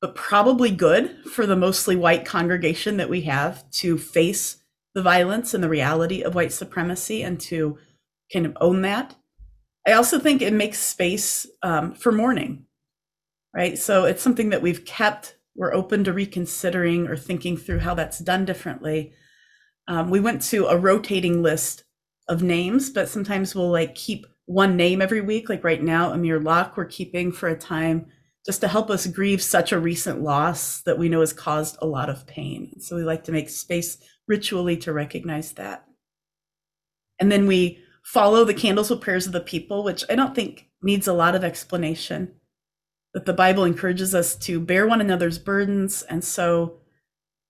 but 0.00 0.14
probably 0.14 0.70
good 0.70 1.24
for 1.32 1.46
the 1.46 1.56
mostly 1.56 1.96
white 1.96 2.24
congregation 2.24 2.96
that 2.96 3.10
we 3.10 3.22
have 3.22 3.68
to 3.70 3.96
face 3.96 4.58
the 4.94 5.02
violence 5.02 5.54
and 5.54 5.62
the 5.62 5.68
reality 5.68 6.22
of 6.22 6.34
white 6.34 6.52
supremacy 6.52 7.22
and 7.22 7.40
to 7.40 7.78
kind 8.32 8.46
of 8.46 8.56
own 8.60 8.82
that. 8.82 9.14
I 9.86 9.92
also 9.92 10.18
think 10.18 10.42
it 10.42 10.52
makes 10.52 10.78
space 10.78 11.46
um, 11.62 11.94
for 11.94 12.12
mourning 12.12 12.66
right? 13.54 13.78
So 13.78 14.04
it's 14.04 14.22
something 14.22 14.50
that 14.50 14.62
we've 14.62 14.84
kept. 14.84 15.36
We're 15.54 15.74
open 15.74 16.04
to 16.04 16.12
reconsidering 16.12 17.08
or 17.08 17.16
thinking 17.16 17.56
through 17.56 17.80
how 17.80 17.94
that's 17.94 18.18
done 18.18 18.44
differently. 18.44 19.12
Um, 19.88 20.10
we 20.10 20.20
went 20.20 20.42
to 20.42 20.66
a 20.66 20.76
rotating 20.76 21.42
list 21.42 21.84
of 22.28 22.42
names, 22.42 22.90
but 22.90 23.08
sometimes 23.08 23.54
we'll 23.54 23.70
like 23.70 23.94
keep 23.94 24.26
one 24.50 24.76
name 24.76 25.00
every 25.00 25.20
week. 25.20 25.48
Like 25.48 25.62
right 25.62 25.80
now, 25.80 26.12
Amir 26.12 26.40
Locke, 26.40 26.76
we're 26.76 26.84
keeping 26.84 27.30
for 27.30 27.48
a 27.48 27.56
time 27.56 28.06
just 28.44 28.60
to 28.62 28.68
help 28.68 28.90
us 28.90 29.06
grieve 29.06 29.40
such 29.40 29.70
a 29.70 29.78
recent 29.78 30.22
loss 30.22 30.82
that 30.82 30.98
we 30.98 31.08
know 31.08 31.20
has 31.20 31.32
caused 31.32 31.78
a 31.80 31.86
lot 31.86 32.10
of 32.10 32.26
pain. 32.26 32.72
So 32.80 32.96
we 32.96 33.04
like 33.04 33.22
to 33.24 33.32
make 33.32 33.48
space 33.48 33.98
ritually 34.26 34.76
to 34.78 34.92
recognize 34.92 35.52
that. 35.52 35.84
And 37.20 37.30
then 37.30 37.46
we 37.46 37.78
follow 38.02 38.44
the 38.44 38.52
candles 38.52 38.90
with 38.90 39.00
prayers 39.00 39.24
of 39.24 39.32
the 39.32 39.40
people, 39.40 39.84
which 39.84 40.04
I 40.10 40.16
don't 40.16 40.34
think 40.34 40.68
needs 40.82 41.06
a 41.06 41.12
lot 41.12 41.36
of 41.36 41.44
explanation 41.44 42.32
that 43.14 43.26
the 43.26 43.32
Bible 43.32 43.64
encourages 43.64 44.16
us 44.16 44.34
to 44.34 44.58
bear 44.58 44.84
one 44.84 45.00
another's 45.00 45.38
burdens. 45.38 46.02
And 46.02 46.24
so 46.24 46.80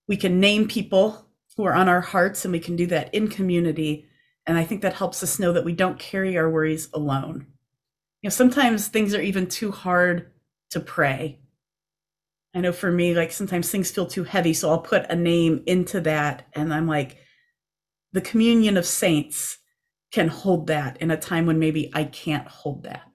we 0.07 0.17
can 0.17 0.39
name 0.39 0.67
people 0.67 1.25
who 1.57 1.63
are 1.63 1.73
on 1.73 1.89
our 1.89 2.01
hearts 2.01 2.45
and 2.45 2.51
we 2.51 2.59
can 2.59 2.75
do 2.75 2.85
that 2.87 3.11
in 3.11 3.27
community. 3.27 4.05
And 4.45 4.57
I 4.57 4.63
think 4.63 4.81
that 4.81 4.93
helps 4.93 5.21
us 5.23 5.39
know 5.39 5.53
that 5.53 5.65
we 5.65 5.73
don't 5.73 5.99
carry 5.99 6.37
our 6.37 6.49
worries 6.49 6.89
alone. 6.93 7.47
You 8.21 8.27
know, 8.27 8.31
sometimes 8.31 8.87
things 8.87 9.13
are 9.13 9.21
even 9.21 9.47
too 9.47 9.71
hard 9.71 10.31
to 10.71 10.79
pray. 10.79 11.39
I 12.53 12.59
know 12.59 12.71
for 12.71 12.91
me, 12.91 13.13
like 13.13 13.31
sometimes 13.31 13.69
things 13.69 13.91
feel 13.91 14.07
too 14.07 14.23
heavy. 14.23 14.53
So 14.53 14.69
I'll 14.69 14.79
put 14.79 15.09
a 15.09 15.15
name 15.15 15.63
into 15.65 16.01
that. 16.01 16.47
And 16.53 16.73
I'm 16.73 16.87
like, 16.87 17.17
the 18.11 18.21
communion 18.21 18.77
of 18.77 18.85
saints 18.85 19.59
can 20.11 20.27
hold 20.27 20.67
that 20.67 20.97
in 21.01 21.11
a 21.11 21.17
time 21.17 21.45
when 21.45 21.59
maybe 21.59 21.89
I 21.93 22.03
can't 22.03 22.47
hold 22.47 22.83
that 22.83 23.11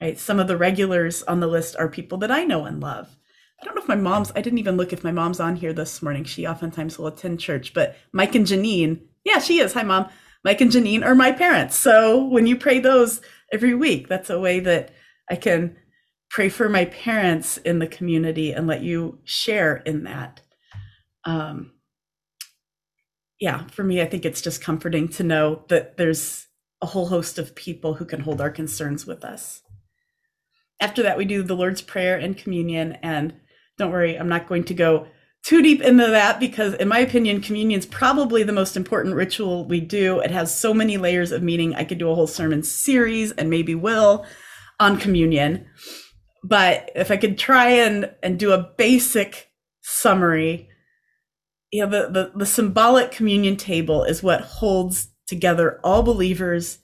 right? 0.00 0.18
Some 0.18 0.38
of 0.38 0.46
the 0.46 0.56
regulars 0.56 1.22
on 1.24 1.40
the 1.40 1.46
list 1.46 1.76
are 1.76 1.88
people 1.88 2.18
that 2.18 2.30
I 2.30 2.44
know 2.44 2.64
and 2.64 2.80
love. 2.80 3.16
I 3.60 3.64
don't 3.64 3.74
know 3.74 3.82
if 3.82 3.88
my 3.88 3.96
mom's, 3.96 4.30
I 4.36 4.40
didn't 4.40 4.60
even 4.60 4.76
look 4.76 4.92
if 4.92 5.02
my 5.02 5.10
mom's 5.10 5.40
on 5.40 5.56
here 5.56 5.72
this 5.72 6.00
morning. 6.00 6.24
She 6.24 6.46
oftentimes 6.46 6.98
will 6.98 7.08
attend 7.08 7.40
church, 7.40 7.74
but 7.74 7.96
Mike 8.12 8.34
and 8.34 8.46
Janine, 8.46 9.00
yeah, 9.24 9.40
she 9.40 9.58
is. 9.58 9.72
Hi, 9.72 9.82
mom. 9.82 10.08
Mike 10.44 10.60
and 10.60 10.70
Janine 10.70 11.04
are 11.04 11.14
my 11.14 11.32
parents. 11.32 11.76
So 11.76 12.24
when 12.24 12.46
you 12.46 12.56
pray 12.56 12.78
those 12.78 13.20
every 13.52 13.74
week, 13.74 14.08
that's 14.08 14.30
a 14.30 14.40
way 14.40 14.60
that 14.60 14.92
I 15.30 15.36
can 15.36 15.76
pray 16.30 16.48
for 16.48 16.68
my 16.68 16.84
parents 16.86 17.56
in 17.58 17.78
the 17.78 17.86
community 17.86 18.52
and 18.52 18.66
let 18.66 18.82
you 18.82 19.18
share 19.24 19.76
in 19.76 20.04
that. 20.04 20.40
Um, 21.24 21.72
yeah, 23.40 23.66
for 23.68 23.84
me, 23.84 24.00
I 24.00 24.06
think 24.06 24.24
it's 24.24 24.40
just 24.40 24.62
comforting 24.62 25.08
to 25.08 25.22
know 25.22 25.64
that 25.68 25.96
there's 25.96 26.46
a 26.80 26.86
whole 26.86 27.08
host 27.08 27.38
of 27.38 27.54
people 27.54 27.94
who 27.94 28.04
can 28.04 28.20
hold 28.20 28.40
our 28.40 28.50
concerns 28.50 29.06
with 29.06 29.24
us 29.24 29.62
after 30.80 31.02
that, 31.02 31.18
we 31.18 31.24
do 31.24 31.42
the 31.42 31.56
Lord's 31.56 31.82
Prayer 31.82 32.16
and 32.16 32.36
communion. 32.36 32.92
And 33.02 33.34
don't 33.76 33.92
worry, 33.92 34.16
I'm 34.16 34.28
not 34.28 34.48
going 34.48 34.64
to 34.64 34.74
go 34.74 35.08
too 35.48 35.62
deep 35.62 35.80
into 35.80 36.06
that 36.06 36.38
because, 36.38 36.74
in 36.74 36.88
my 36.88 36.98
opinion, 36.98 37.40
communion 37.40 37.78
is 37.78 37.86
probably 37.86 38.42
the 38.42 38.52
most 38.52 38.76
important 38.76 39.14
ritual 39.14 39.64
we 39.64 39.80
do. 39.80 40.20
It 40.20 40.30
has 40.30 40.54
so 40.54 40.74
many 40.74 40.98
layers 40.98 41.32
of 41.32 41.42
meaning. 41.42 41.74
I 41.74 41.84
could 41.84 41.96
do 41.96 42.10
a 42.10 42.14
whole 42.14 42.26
sermon 42.26 42.62
series 42.62 43.32
and 43.32 43.48
maybe 43.48 43.74
will 43.74 44.26
on 44.78 44.98
communion. 44.98 45.66
but 46.44 46.90
if 46.94 47.10
I 47.10 47.16
could 47.16 47.38
try 47.38 47.70
and 47.70 48.10
and 48.22 48.38
do 48.38 48.52
a 48.52 48.74
basic 48.76 49.50
summary, 49.80 50.68
you 51.72 51.82
know, 51.82 51.90
the, 51.90 52.10
the, 52.10 52.32
the 52.40 52.46
symbolic 52.46 53.10
communion 53.10 53.56
table 53.56 54.04
is 54.04 54.22
what 54.22 54.42
holds 54.42 55.08
together 55.26 55.80
all 55.82 56.02
believers 56.02 56.80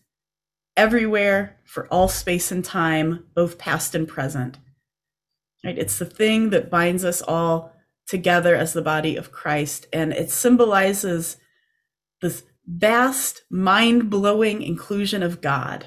everywhere 0.74 1.58
for 1.66 1.86
all 1.88 2.08
space 2.08 2.50
and 2.50 2.64
time, 2.64 3.26
both 3.34 3.58
past 3.58 3.94
and 3.94 4.08
present. 4.08 4.56
Right? 5.62 5.76
It's 5.76 5.98
the 5.98 6.06
thing 6.06 6.48
that 6.48 6.70
binds 6.70 7.04
us 7.04 7.20
all 7.20 7.73
together 8.06 8.54
as 8.54 8.72
the 8.72 8.82
body 8.82 9.16
of 9.16 9.32
Christ, 9.32 9.86
and 9.92 10.12
it 10.12 10.30
symbolizes 10.30 11.36
this 12.20 12.42
vast, 12.66 13.42
mind 13.50 14.10
blowing 14.10 14.62
inclusion 14.62 15.22
of 15.22 15.40
God. 15.40 15.86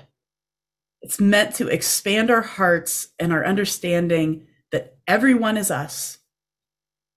It's 1.01 1.19
meant 1.19 1.56
to 1.56 1.67
expand 1.67 2.32
our 2.32 2.41
hearts 2.41 3.10
and 3.19 3.32
our 3.32 3.45
understanding 3.45 4.47
that 4.71 4.97
everyone 5.08 5.58
is 5.58 5.71
us. 5.71 6.19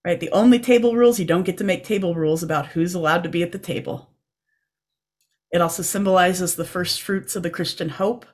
Right? 0.05 0.19
The 0.19 0.31
only 0.31 0.59
table 0.59 0.95
rules, 0.95 1.19
you 1.19 1.25
don't 1.25 1.43
get 1.43 1.57
to 1.59 1.63
make 1.63 1.83
table 1.83 2.15
rules 2.15 2.41
about 2.41 2.67
who's 2.67 2.95
allowed 2.95 3.23
to 3.23 3.29
be 3.29 3.43
at 3.43 3.51
the 3.51 3.59
table. 3.59 4.09
It 5.51 5.61
also 5.61 5.83
symbolizes 5.83 6.55
the 6.55 6.65
first 6.65 7.01
fruits 7.01 7.35
of 7.35 7.43
the 7.43 7.49
Christian 7.49 7.89
hope 7.89 8.25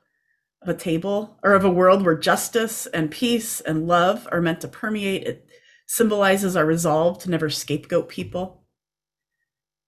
of 0.62 0.68
a 0.68 0.74
table 0.74 1.38
or 1.42 1.52
of 1.52 1.64
a 1.64 1.70
world 1.70 2.04
where 2.04 2.16
justice 2.16 2.86
and 2.86 3.10
peace 3.10 3.60
and 3.60 3.86
love 3.86 4.26
are 4.32 4.40
meant 4.40 4.60
to 4.62 4.68
permeate. 4.68 5.24
It 5.24 5.47
symbolizes 5.88 6.54
our 6.54 6.66
resolve 6.66 7.18
to 7.18 7.30
never 7.30 7.50
scapegoat 7.50 8.08
people. 8.08 8.62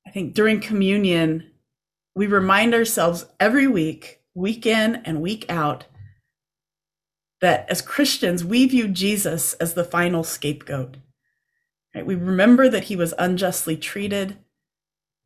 I 0.07 0.11
think 0.11 0.35
during 0.35 0.61
communion, 0.61 1.51
we 2.17 2.27
remind 2.27 2.75
ourselves 2.75 3.27
every 3.39 3.69
week, 3.69 4.23
week 4.35 4.67
in 4.67 4.97
and 4.97 5.21
week 5.21 5.45
out, 5.49 5.85
that 7.41 7.69
as 7.71 7.83
Christians, 7.83 8.45
we 8.45 8.67
view 8.67 8.89
Jesus 8.89 9.53
as 9.55 9.75
the 9.75 9.85
final 9.85 10.25
scapegoat. 10.25 10.97
Right? 11.95 12.07
We 12.07 12.15
remember 12.15 12.69
that 12.69 12.85
he 12.85 12.97
was 12.97 13.15
unjustly 13.19 13.77
treated 13.77 14.39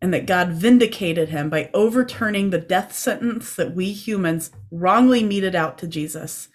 and 0.03 0.13
that 0.13 0.27
God 0.27 0.51
vindicated 0.51 1.29
him 1.29 1.49
by 1.49 1.71
overturning 1.73 2.51
the 2.51 2.59
death 2.59 2.95
sentence 2.95 3.55
that 3.55 3.75
we 3.75 3.93
humans 3.93 4.51
wrongly 4.71 5.23
meted 5.23 5.55
out 5.55 5.79
to 5.79 5.87
Jesus. 5.87 6.49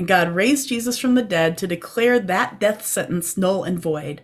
And 0.00 0.08
God 0.08 0.34
raised 0.34 0.70
Jesus 0.70 0.96
from 0.96 1.14
the 1.14 1.22
dead 1.22 1.58
to 1.58 1.66
declare 1.66 2.18
that 2.18 2.58
death 2.58 2.86
sentence 2.86 3.36
null 3.36 3.64
and 3.64 3.78
void, 3.78 4.22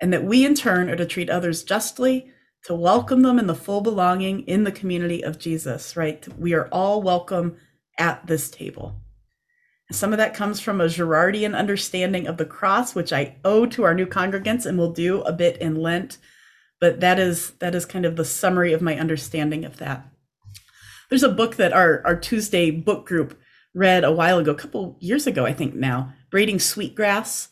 and 0.00 0.10
that 0.10 0.24
we 0.24 0.42
in 0.42 0.54
turn 0.54 0.88
are 0.88 0.96
to 0.96 1.04
treat 1.04 1.28
others 1.28 1.62
justly, 1.62 2.32
to 2.64 2.74
welcome 2.74 3.20
them 3.20 3.38
in 3.38 3.46
the 3.46 3.54
full 3.54 3.82
belonging 3.82 4.40
in 4.46 4.64
the 4.64 4.72
community 4.72 5.22
of 5.22 5.38
Jesus, 5.38 5.98
right? 5.98 6.26
We 6.38 6.54
are 6.54 6.66
all 6.68 7.02
welcome 7.02 7.58
at 7.98 8.26
this 8.26 8.50
table. 8.50 9.02
Some 9.90 10.14
of 10.14 10.16
that 10.16 10.32
comes 10.32 10.60
from 10.60 10.80
a 10.80 10.86
Girardian 10.86 11.54
understanding 11.54 12.26
of 12.26 12.38
the 12.38 12.46
cross, 12.46 12.94
which 12.94 13.12
I 13.12 13.36
owe 13.44 13.66
to 13.66 13.82
our 13.82 13.92
new 13.92 14.06
congregants 14.06 14.64
and 14.64 14.78
will 14.78 14.94
do 14.94 15.20
a 15.24 15.32
bit 15.34 15.58
in 15.58 15.76
Lent 15.76 16.16
but 16.82 16.98
that 16.98 17.20
is 17.20 17.50
that 17.60 17.76
is 17.76 17.86
kind 17.86 18.04
of 18.04 18.16
the 18.16 18.24
summary 18.24 18.72
of 18.72 18.82
my 18.82 18.98
understanding 18.98 19.64
of 19.64 19.76
that. 19.76 20.04
There's 21.08 21.22
a 21.22 21.28
book 21.28 21.54
that 21.54 21.72
our 21.72 22.02
our 22.04 22.16
Tuesday 22.16 22.72
book 22.72 23.06
group 23.06 23.38
read 23.74 24.04
a 24.04 24.12
while 24.12 24.38
ago, 24.38 24.52
a 24.52 24.56
couple 24.56 24.96
years 25.00 25.26
ago, 25.26 25.46
I 25.46 25.52
think 25.52 25.74
now, 25.74 26.12
Braiding 26.30 26.58
Sweetgrass 26.58 27.48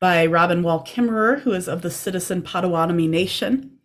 by 0.00 0.26
Robin 0.26 0.62
Wall 0.62 0.84
Kimmerer, 0.84 1.40
who 1.40 1.52
is 1.52 1.68
of 1.68 1.82
the 1.82 1.90
Citizen 1.90 2.42
Potawatomi 2.42 3.06
Nation. 3.06 3.78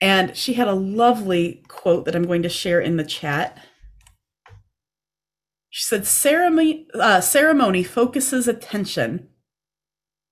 And 0.00 0.36
she 0.36 0.54
had 0.54 0.68
a 0.68 0.74
lovely 0.74 1.62
quote 1.68 2.04
that 2.04 2.16
I'm 2.16 2.26
going 2.26 2.42
to 2.42 2.48
share 2.48 2.80
in 2.80 2.96
the 2.96 3.04
chat. 3.04 3.58
She 5.68 5.84
said, 5.84 6.06
ceremony, 6.06 6.88
uh, 6.94 7.20
ceremony 7.20 7.84
focuses 7.84 8.48
attention 8.48 9.28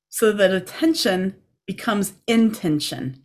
so 0.08 0.32
that 0.32 0.52
attention 0.52 1.36
becomes 1.66 2.14
intention. 2.26 3.22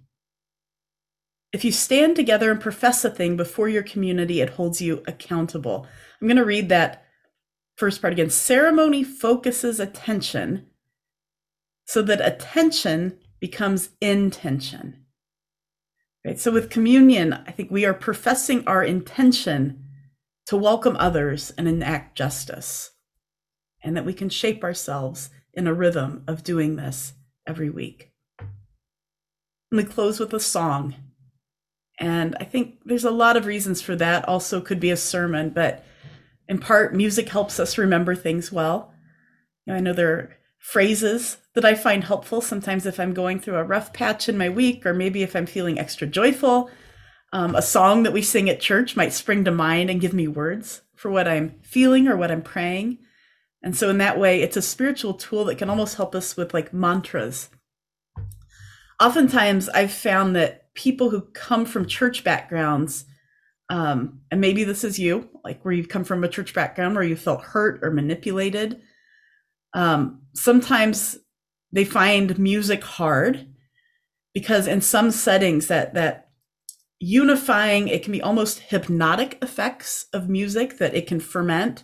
If 1.54 1.64
you 1.64 1.72
stand 1.72 2.16
together 2.16 2.52
and 2.52 2.60
profess 2.60 3.06
a 3.06 3.10
thing 3.10 3.38
before 3.38 3.70
your 3.70 3.84
community, 3.84 4.42
it 4.42 4.52
holds 4.52 4.82
you 4.82 5.02
accountable. 5.08 5.88
I'm 6.22 6.28
going 6.28 6.38
to 6.38 6.46
read 6.46 6.70
that 6.70 7.04
first 7.84 8.00
part 8.00 8.14
again. 8.14 8.30
Ceremony 8.30 9.04
focuses 9.04 9.78
attention 9.78 10.66
so 11.86 12.02
that 12.02 12.26
attention 12.26 13.18
becomes 13.42 13.90
intention. 14.00 15.04
Right? 16.26 16.40
So 16.40 16.50
with 16.50 16.70
communion, 16.70 17.34
I 17.34 17.52
think 17.52 17.70
we 17.70 17.84
are 17.84 17.94
professing 17.94 18.66
our 18.66 18.86
intention 18.86 19.84
to 20.46 20.56
welcome 20.56 20.96
others 20.98 21.52
and 21.58 21.68
enact 21.68 22.18
justice, 22.18 22.92
and 23.84 23.98
that 23.98 24.06
we 24.06 24.14
can 24.14 24.30
shape 24.30 24.64
ourselves 24.64 25.30
in 25.54 25.68
a 25.68 25.74
rhythm 25.74 26.24
of 26.26 26.42
doing 26.42 26.78
this 26.78 27.12
every 27.46 27.70
week. 27.70 28.14
And 28.40 28.48
we 29.74 29.84
close 29.84 30.22
with 30.22 30.34
a 30.34 30.40
song. 30.40 30.96
And 32.00 32.34
I 32.40 32.46
think 32.46 32.80
there's 32.86 33.04
a 33.04 33.12
lot 33.12 33.36
of 33.36 33.46
reasons 33.46 33.82
for 33.82 33.98
that. 33.98 34.26
Also, 34.26 34.62
could 34.62 34.80
be 34.80 34.92
a 34.92 34.96
sermon, 34.96 35.50
but 35.50 35.84
in 36.48 36.60
part, 36.60 36.96
music 36.96 37.30
helps 37.30 37.60
us 37.60 37.78
remember 37.78 38.16
things 38.16 38.52
well. 38.52 38.94
You 39.66 39.74
know, 39.74 39.78
I 39.78 39.82
know 39.82 39.94
there 39.94 40.14
are 40.14 40.38
phrases 40.60 41.38
that 41.56 41.66
I 41.66 41.76
find 41.76 42.04
helpful 42.04 42.42
sometimes 42.42 42.86
if 42.86 43.00
I'm 43.00 43.14
going 43.14 43.40
through 43.40 43.56
a 43.56 43.64
rough 43.64 43.94
patch 43.94 44.28
in 44.28 44.38
my 44.38 44.50
week, 44.50 44.86
or 44.86 44.94
maybe 44.94 45.24
if 45.24 45.36
I'm 45.36 45.46
feeling 45.46 45.80
extra 45.80 46.08
joyful. 46.08 46.70
Um, 47.32 47.56
a 47.56 47.62
song 47.62 48.04
that 48.04 48.14
we 48.14 48.22
sing 48.22 48.50
at 48.50 48.60
church 48.60 48.96
might 48.96 49.12
spring 49.12 49.44
to 49.46 49.52
mind 49.52 49.90
and 49.90 50.02
give 50.02 50.14
me 50.14 50.28
words 50.28 50.82
for 50.96 51.10
what 51.10 51.28
I'm 51.28 51.60
feeling 51.64 52.08
or 52.08 52.16
what 52.16 52.32
I'm 52.32 52.44
praying. 52.44 53.00
And 53.64 53.76
so, 53.76 53.90
in 53.90 53.98
that 54.00 54.20
way, 54.20 54.42
it's 54.42 54.58
a 54.58 54.62
spiritual 54.62 55.14
tool 55.14 55.46
that 55.46 55.58
can 55.58 55.70
almost 55.70 55.96
help 55.96 56.14
us 56.14 56.36
with 56.38 56.54
like 56.54 56.74
mantras. 56.74 57.50
Oftentimes, 59.02 59.70
I've 59.70 59.92
found 59.92 60.36
that 60.36 60.74
people 60.76 61.10
who 61.10 61.22
come 61.34 61.66
from 61.66 61.88
church 61.88 62.24
backgrounds 62.24 63.06
um, 63.74 64.20
and 64.30 64.40
maybe 64.40 64.64
this 64.64 64.84
is 64.84 65.00
you 65.00 65.28
like 65.44 65.66
where 65.66 65.74
you've 65.74 65.90
come 65.90 66.04
from 66.04 66.24
a 66.24 66.30
church 66.30 66.54
background 66.54 66.94
where 66.94 67.04
you 67.04 67.16
felt 67.16 67.42
hurt 67.42 67.80
or 67.82 67.90
manipulated. 67.90 68.80
Um, 69.74 70.22
sometimes 70.36 71.18
they 71.72 71.84
find 71.84 72.38
music 72.38 72.84
hard 72.84 73.48
because 74.32 74.68
in 74.68 74.82
some 74.82 75.10
settings 75.10 75.66
that 75.68 75.96
that 75.96 76.30
unifying 77.00 77.88
it 77.88 78.04
can 78.04 78.12
be 78.12 78.22
almost 78.22 78.60
hypnotic 78.60 79.40
effects 79.42 80.06
of 80.14 80.30
music 80.30 80.78
that 80.78 80.94
it 80.94 81.08
can 81.08 81.20
ferment 81.20 81.84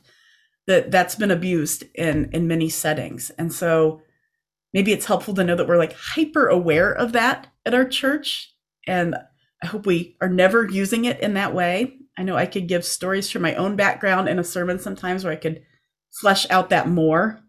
that 0.68 0.92
that's 0.92 1.16
been 1.16 1.32
abused 1.32 1.86
in 1.96 2.30
in 2.32 2.48
many 2.48 2.70
settings. 2.70 3.32
And 3.32 3.52
so 3.52 4.04
maybe 4.76 4.92
it's 4.92 5.08
helpful 5.08 5.34
to 5.34 5.44
know 5.44 5.56
that 5.56 5.68
we're 5.68 5.78
like 5.78 5.94
hyper 5.94 6.50
aware 6.50 6.92
of 6.92 7.14
that 7.14 7.48
at 7.66 7.74
our 7.74 7.86
church. 7.86 8.54
And 8.86 9.16
I 9.64 9.68
hope 9.68 9.86
we 9.86 10.16
are 10.22 10.30
never 10.30 10.68
using 10.68 11.06
it 11.06 11.20
in 11.20 11.34
that 11.34 11.54
way. 11.54 11.98
I 12.18 12.24
know 12.24 12.36
I 12.36 12.46
could 12.46 12.68
give 12.68 12.86
stories 12.86 13.30
from 13.30 13.42
my 13.42 13.56
own 13.56 13.76
background 13.76 14.30
in 14.30 14.40
a 14.40 14.44
sermon 14.44 14.80
sometimes 14.80 15.24
where 15.24 15.34
I 15.34 15.38
could 15.38 15.64
flesh 16.22 16.50
out 16.50 16.70
that 16.70 16.90
more. 16.90 17.42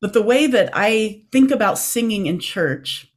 But 0.00 0.12
the 0.12 0.22
way 0.22 0.46
that 0.46 0.70
I 0.72 1.24
think 1.30 1.50
about 1.50 1.78
singing 1.78 2.26
in 2.26 2.38
church 2.38 3.12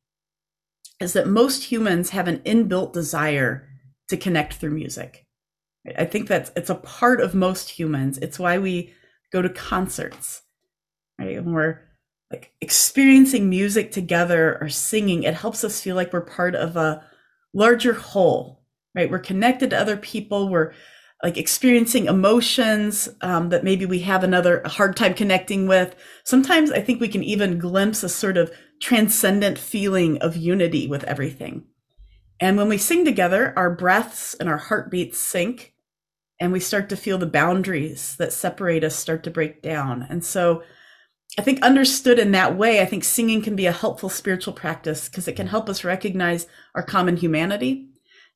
is 1.00 1.14
that 1.14 1.28
most 1.28 1.66
humans 1.66 2.12
have 2.12 2.28
an 2.28 2.40
inbuilt 2.40 2.94
desire 2.94 3.68
to 4.10 4.18
connect 4.18 4.56
through 4.56 4.72
music. 4.72 5.26
I 5.98 6.06
think 6.06 6.28
that's 6.28 6.52
it's 6.56 6.70
a 6.70 6.76
part 6.76 7.20
of 7.20 7.36
most 7.36 7.70
humans. 7.70 8.18
It's 8.20 8.40
why 8.40 8.58
we 8.58 8.94
go 9.32 9.42
to 9.42 9.50
concerts, 9.50 10.42
right? 11.20 11.38
And 11.38 11.54
we're 11.54 11.80
like 12.32 12.54
experiencing 12.62 13.50
music 13.50 13.92
together 13.92 14.58
or 14.62 14.70
singing. 14.70 15.24
It 15.24 15.34
helps 15.34 15.64
us 15.64 15.82
feel 15.82 15.96
like 15.96 16.14
we're 16.14 16.22
part 16.22 16.56
of 16.56 16.78
a 16.78 17.04
larger 17.54 17.94
whole, 17.94 18.64
right? 18.96 19.10
We're 19.10 19.20
connected 19.20 19.70
to 19.70 19.80
other 19.80 19.98
people. 19.98 20.50
We're 20.50 20.74
like 21.24 21.38
experiencing 21.38 22.08
emotions 22.08 23.08
um, 23.22 23.50
that 23.50 23.64
maybe 23.64 23.86
we 23.86 24.00
have 24.00 24.24
another 24.24 24.62
hard 24.66 24.98
time 24.98 25.14
connecting 25.14 25.68
with. 25.68 25.96
Sometimes 26.26 26.72
I 26.72 26.82
think 26.82 27.00
we 27.00 27.08
can 27.08 27.24
even 27.24 27.60
glimpse 27.60 28.04
a 28.04 28.10
sort 28.10 28.36
of 28.36 28.52
transcendent 28.82 29.58
feeling 29.58 30.18
of 30.18 30.36
unity 30.36 30.88
with 30.88 31.06
everything. 31.06 31.64
And 32.42 32.58
when 32.58 32.68
we 32.68 32.78
sing 32.78 33.06
together, 33.06 33.54
our 33.56 33.74
breaths 33.74 34.34
and 34.34 34.50
our 34.50 34.58
heartbeats 34.58 35.18
sync, 35.18 35.74
and 36.42 36.52
we 36.52 36.60
start 36.60 36.90
to 36.90 36.98
feel 36.98 37.18
the 37.18 37.26
boundaries 37.26 38.18
that 38.18 38.34
separate 38.34 38.84
us 38.84 38.96
start 38.96 39.24
to 39.24 39.32
break 39.32 39.62
down. 39.62 40.06
And 40.10 40.26
so 40.26 40.64
I 41.38 41.42
think 41.42 41.62
understood 41.62 42.20
in 42.20 42.32
that 42.32 42.58
way, 42.58 42.82
I 42.82 42.86
think 42.86 43.04
singing 43.04 43.42
can 43.42 43.56
be 43.56 43.66
a 43.66 43.72
helpful 43.72 44.10
spiritual 44.10 44.54
practice 44.54 45.10
because 45.10 45.28
it 45.28 45.36
can 45.36 45.48
help 45.48 45.68
us 45.68 45.84
recognize 45.84 46.48
our 46.76 46.84
common 46.84 47.18
humanity 47.18 47.88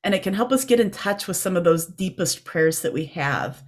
and 0.04 0.16
it 0.16 0.24
can 0.24 0.34
help 0.34 0.52
us 0.52 0.66
get 0.66 0.80
in 0.80 0.90
touch 0.90 1.28
with 1.28 1.38
some 1.38 1.56
of 1.56 1.64
those 1.64 1.86
deepest 1.86 2.46
prayers 2.46 2.82
that 2.82 2.94
we 2.94 3.06
have. 3.06 3.64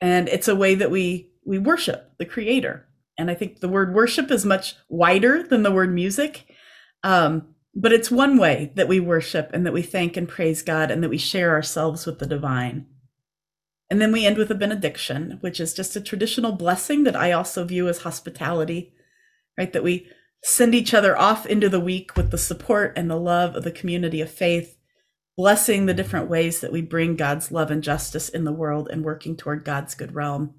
And 0.00 0.28
it's 0.28 0.48
a 0.48 0.56
way 0.56 0.74
that 0.74 0.90
we 0.90 1.30
we 1.44 1.58
worship 1.58 2.12
the 2.18 2.24
creator. 2.24 2.86
And 3.18 3.30
I 3.30 3.34
think 3.34 3.60
the 3.60 3.68
word 3.68 3.94
worship 3.94 4.30
is 4.30 4.44
much 4.44 4.76
wider 4.88 5.42
than 5.42 5.64
the 5.64 5.72
word 5.72 5.92
music. 5.92 6.46
Um, 7.02 7.54
but 7.74 7.92
it's 7.92 8.10
one 8.10 8.36
way 8.36 8.72
that 8.76 8.86
we 8.86 9.00
worship 9.00 9.50
and 9.52 9.66
that 9.66 9.72
we 9.72 9.82
thank 9.82 10.16
and 10.16 10.28
praise 10.28 10.62
God 10.62 10.90
and 10.90 11.02
that 11.02 11.08
we 11.08 11.18
share 11.18 11.50
ourselves 11.50 12.06
with 12.06 12.18
the 12.18 12.26
divine. 12.26 12.86
And 13.92 14.00
then 14.00 14.10
we 14.10 14.24
end 14.24 14.38
with 14.38 14.50
a 14.50 14.54
benediction, 14.54 15.36
which 15.42 15.60
is 15.60 15.74
just 15.74 15.94
a 15.96 16.00
traditional 16.00 16.52
blessing 16.52 17.04
that 17.04 17.14
I 17.14 17.32
also 17.32 17.62
view 17.62 17.88
as 17.88 17.98
hospitality, 17.98 18.94
right? 19.58 19.70
That 19.70 19.82
we 19.82 20.06
send 20.42 20.74
each 20.74 20.94
other 20.94 21.14
off 21.14 21.44
into 21.44 21.68
the 21.68 21.78
week 21.78 22.16
with 22.16 22.30
the 22.30 22.38
support 22.38 22.94
and 22.96 23.10
the 23.10 23.20
love 23.20 23.54
of 23.54 23.64
the 23.64 23.70
community 23.70 24.22
of 24.22 24.30
faith, 24.30 24.78
blessing 25.36 25.84
the 25.84 25.92
different 25.92 26.30
ways 26.30 26.62
that 26.62 26.72
we 26.72 26.80
bring 26.80 27.16
God's 27.16 27.52
love 27.52 27.70
and 27.70 27.82
justice 27.82 28.30
in 28.30 28.44
the 28.44 28.50
world 28.50 28.88
and 28.90 29.04
working 29.04 29.36
toward 29.36 29.62
God's 29.62 29.94
good 29.94 30.14
realm. 30.14 30.54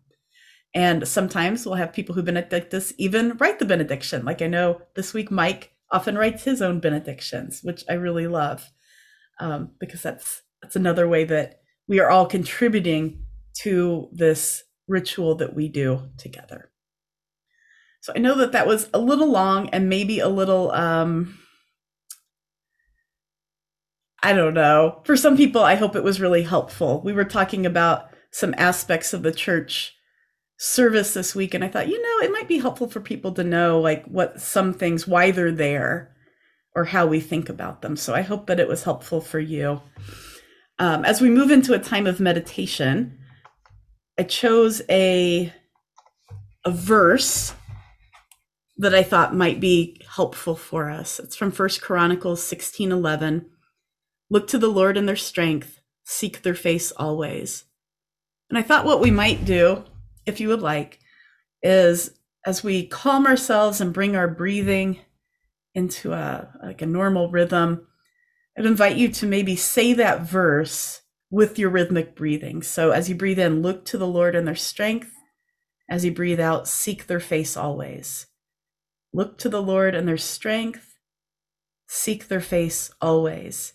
And 0.76 1.08
sometimes 1.08 1.66
we'll 1.66 1.74
have 1.74 1.92
people 1.92 2.14
who 2.14 2.22
benedict 2.22 2.72
us 2.76 2.94
even 3.00 3.38
write 3.38 3.58
the 3.58 3.66
benediction. 3.66 4.26
Like 4.26 4.44
I 4.44 4.48
know 4.48 4.84
this 4.94 5.12
week, 5.12 5.32
Mike 5.32 5.72
often 5.92 6.20
writes 6.20 6.44
his 6.44 6.62
own 6.62 6.80
benedictions, 6.80 7.62
which 7.64 7.84
I 7.90 7.94
really 7.94 8.28
love 8.28 8.70
um, 9.40 9.72
because 9.80 10.04
that's 10.04 10.44
that's 10.62 10.76
another 10.76 11.08
way 11.08 11.24
that 11.24 11.63
we 11.88 12.00
are 12.00 12.10
all 12.10 12.26
contributing 12.26 13.24
to 13.62 14.10
this 14.12 14.64
ritual 14.88 15.36
that 15.36 15.56
we 15.56 15.68
do 15.68 16.10
together. 16.18 16.72
So 18.02 18.12
I 18.16 18.20
know 18.20 18.36
that 18.38 18.52
that 18.52 18.68
was 18.68 18.90
a 18.94 19.00
little 19.00 19.30
long 19.30 19.70
and 19.70 19.88
maybe 19.88 20.20
a 20.20 20.28
little, 20.28 20.72
um, 20.72 21.40
I 24.22 24.34
don't 24.34 24.54
know. 24.54 25.02
For 25.06 25.16
some 25.16 25.38
people, 25.38 25.64
I 25.64 25.76
hope 25.76 25.96
it 25.96 26.04
was 26.04 26.20
really 26.20 26.44
helpful. 26.44 27.02
We 27.02 27.14
were 27.14 27.24
talking 27.26 27.66
about 27.66 28.10
some 28.32 28.54
aspects 28.58 29.14
of 29.14 29.24
the 29.24 29.32
church 29.32 29.96
service 30.58 31.14
this 31.14 31.36
week, 31.36 31.54
and 31.54 31.64
I 31.64 31.68
thought, 31.68 31.90
you 31.90 32.02
know, 32.02 32.26
it 32.26 32.32
might 32.32 32.48
be 32.48 32.60
helpful 32.60 32.90
for 32.90 33.00
people 33.00 33.34
to 33.34 33.44
know 33.44 33.80
like 33.80 34.06
what 34.06 34.42
some 34.42 34.74
things, 34.74 35.08
why 35.08 35.32
they're 35.32 35.52
there, 35.52 36.16
or 36.76 36.86
how 36.86 37.06
we 37.06 37.20
think 37.20 37.50
about 37.50 37.82
them. 37.82 37.96
So 37.96 38.14
I 38.14 38.22
hope 38.22 38.48
that 38.48 38.60
it 38.60 38.68
was 38.68 38.84
helpful 38.84 39.22
for 39.22 39.40
you. 39.40 39.82
Um, 40.80 41.06
as 41.06 41.22
we 41.22 41.30
move 41.30 41.52
into 41.52 41.74
a 41.74 41.80
time 41.80 42.08
of 42.08 42.20
meditation, 42.20 43.20
I 44.20 44.24
chose 44.24 44.82
a 44.90 45.54
a 46.66 46.72
verse 46.72 47.54
that 48.78 48.96
I 48.96 49.04
thought 49.04 49.36
might 49.36 49.60
be 49.60 50.02
helpful 50.10 50.56
for 50.56 50.90
us. 50.90 51.20
It's 51.20 51.36
from 51.36 51.52
First 51.52 51.82
Chronicles 51.82 52.42
16:11. 52.44 53.50
Look 54.30 54.48
to 54.48 54.58
the 54.58 54.70
Lord 54.70 54.98
in 54.98 55.06
their 55.06 55.16
strength, 55.16 55.80
seek 56.06 56.42
their 56.42 56.56
face 56.56 56.92
always. 56.92 57.66
And 58.50 58.58
I 58.58 58.62
thought 58.62 58.86
what 58.86 59.02
we 59.02 59.12
might 59.12 59.46
do, 59.46 59.84
if 60.26 60.40
you 60.40 60.48
would 60.50 60.62
like, 60.62 61.00
is 61.62 62.12
as 62.46 62.64
we 62.64 62.88
calm 62.88 63.26
ourselves 63.26 63.80
and 63.80 63.94
bring 63.94 64.16
our 64.16 64.28
breathing 64.28 65.00
into 65.76 66.14
a 66.14 66.50
like 66.64 66.82
a 66.82 66.88
normal 66.88 67.30
rhythm, 67.30 67.88
I'd 68.58 68.66
invite 68.66 68.98
you 68.98 69.10
to 69.10 69.26
maybe 69.26 69.56
say 69.56 69.94
that 69.94 70.22
verse 70.22 71.02
with 71.32 71.58
your 71.58 71.72
rhythmic 71.72 72.16
breathing. 72.16 72.62
So 72.62 72.92
as 72.92 73.10
you 73.10 73.16
breathe 73.16 73.40
in, 73.40 73.62
look 73.62 73.86
to 73.86 73.98
the 73.98 74.08
Lord 74.08 74.36
and 74.36 74.48
their 74.48 74.56
strength. 74.56 75.12
As 75.90 76.06
you 76.06 76.12
breathe 76.12 76.40
out, 76.40 76.68
seek 76.68 77.08
their 77.08 77.20
face 77.20 77.58
always. 77.58 78.28
Look 79.12 79.38
to 79.40 79.50
the 79.50 79.62
Lord 79.62 79.96
and 79.96 80.08
their 80.08 80.18
strength. 80.18 80.96
Seek 81.88 82.28
their 82.28 82.42
face 82.42 82.92
always. 83.02 83.74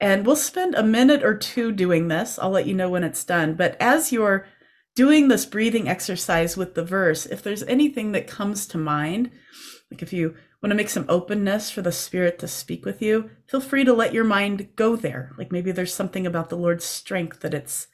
And 0.00 0.24
we'll 0.24 0.36
spend 0.36 0.74
a 0.74 0.82
minute 0.84 1.24
or 1.24 1.36
two 1.36 1.72
doing 1.72 2.08
this. 2.08 2.38
I'll 2.38 2.50
let 2.50 2.66
you 2.66 2.74
know 2.74 2.88
when 2.88 3.04
it's 3.04 3.24
done. 3.24 3.54
But 3.54 3.76
as 3.80 4.12
you're 4.12 4.46
doing 4.98 5.28
this 5.28 5.46
breathing 5.46 5.88
exercise 5.88 6.56
with 6.56 6.74
the 6.74 6.82
verse, 6.82 7.24
if 7.24 7.40
there's 7.40 7.62
anything 7.62 8.10
that 8.10 8.26
comes 8.26 8.66
to 8.66 8.76
mind, 8.76 9.30
like 9.92 10.02
if 10.02 10.12
you 10.12 10.34
want 10.60 10.72
to 10.72 10.74
make 10.74 10.88
some 10.88 11.06
openness 11.08 11.70
for 11.70 11.82
the 11.82 11.92
Spirit 11.92 12.36
to 12.40 12.48
speak 12.48 12.84
with 12.84 13.00
you, 13.00 13.30
feel 13.46 13.60
free 13.60 13.84
to 13.84 13.92
let 13.92 14.12
your 14.12 14.24
mind 14.24 14.70
go 14.74 14.96
there. 14.96 15.36
Like 15.38 15.52
maybe 15.52 15.70
there's 15.70 15.94
something 15.94 16.26
about 16.26 16.48
the 16.48 16.56
Lord's 16.56 16.84
strength 16.84 17.38
that 17.42 17.54
it's 17.54 17.86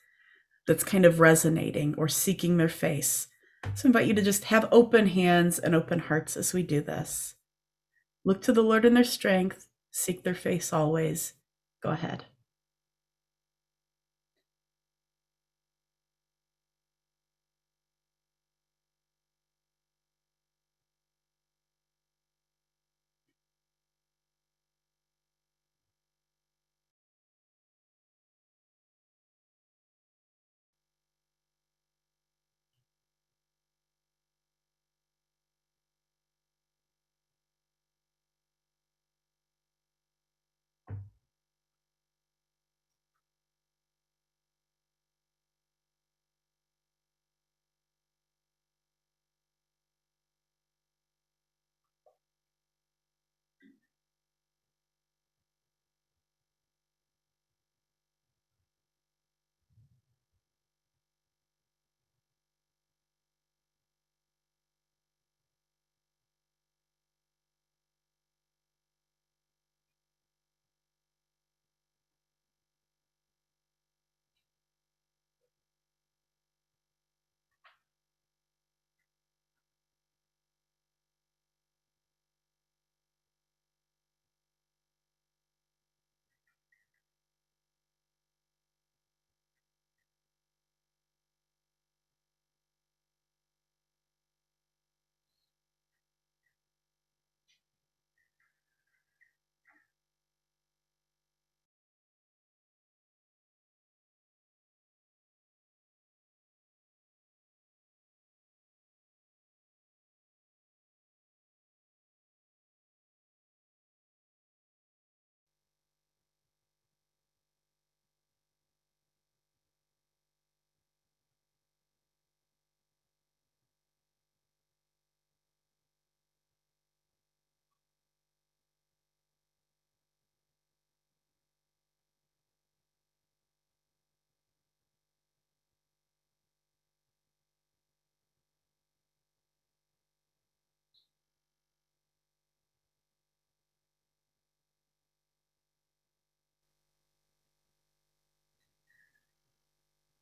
that's 0.66 0.82
kind 0.82 1.04
of 1.04 1.20
resonating 1.20 1.94
or 1.98 2.08
seeking 2.08 2.56
their 2.56 2.70
face. 2.70 3.28
So 3.74 3.86
I 3.86 3.88
invite 3.88 4.06
you 4.06 4.14
to 4.14 4.22
just 4.22 4.44
have 4.44 4.66
open 4.72 5.08
hands 5.08 5.58
and 5.58 5.74
open 5.74 5.98
hearts 5.98 6.38
as 6.38 6.54
we 6.54 6.62
do 6.62 6.80
this. 6.80 7.34
Look 8.24 8.40
to 8.44 8.52
the 8.54 8.62
Lord 8.62 8.86
in 8.86 8.94
their 8.94 9.04
strength, 9.04 9.68
seek 9.90 10.22
their 10.22 10.32
face 10.32 10.72
always. 10.72 11.34
Go 11.82 11.90
ahead. 11.90 12.24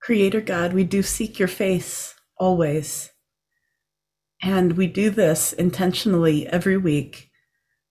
Creator 0.03 0.41
God, 0.41 0.73
we 0.73 0.83
do 0.83 1.01
seek 1.01 1.39
your 1.39 1.47
face 1.47 2.15
always. 2.37 3.11
And 4.43 4.73
we 4.73 4.89
do 4.89 5.11
this 5.11 5.53
intentionally 5.53 6.49
every 6.49 6.77
week. 6.77 7.31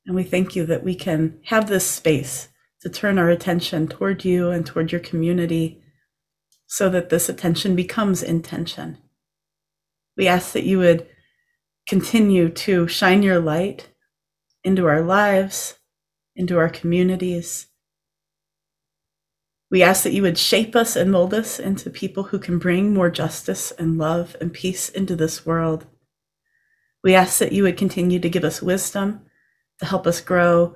And 0.06 0.13
we 0.13 0.24
thank 0.24 0.54
you 0.54 0.65
that 0.65 0.84
we 0.84 0.93
can 0.93 1.39
have 1.45 1.69
this 1.69 1.89
space 1.89 2.50
to 2.82 2.89
turn 2.89 3.17
our 3.17 3.30
attention 3.30 3.88
toward 3.88 4.26
you 4.26 4.50
and 4.50 4.65
toward 4.65 4.91
your 4.91 5.00
community 5.00 5.82
so 6.67 6.89
that 6.89 7.10
this 7.10 7.30
attention 7.30 7.78
becomes 7.78 8.21
intention. 8.21 8.97
We 10.17 10.28
ask 10.28 10.52
that 10.52 10.65
you 10.65 10.80
would 10.80 11.08
continue 11.88 12.50
to 12.50 12.89
shine 12.89 13.24
your 13.24 13.39
light 13.39 13.88
into 14.65 14.86
our 14.86 15.02
lives, 15.02 15.80
into 16.36 16.58
our 16.58 16.69
communities, 16.69 17.67
We 19.71 19.81
ask 19.81 20.03
that 20.03 20.12
you 20.12 20.21
would 20.23 20.38
shape 20.38 20.75
us 20.75 20.97
and 20.97 21.10
mold 21.10 21.34
us 21.34 21.57
into 21.57 21.89
people 21.89 22.23
who 22.23 22.39
can 22.39 22.60
bring 22.60 22.93
more 22.93 23.10
justice 23.10 23.71
and 23.71 23.97
love 23.97 24.36
and 24.41 24.51
peace 24.51 24.89
into 24.89 25.15
this 25.15 25.45
world. 25.45 25.86
We 27.05 27.15
ask 27.15 27.39
that 27.39 27.53
you 27.53 27.63
would 27.63 27.77
continue 27.77 28.19
to 28.19 28.29
give 28.29 28.43
us 28.43 28.62
wisdom, 28.62 29.21
to 29.79 29.86
help 29.86 30.05
us 30.05 30.19
grow, 30.19 30.75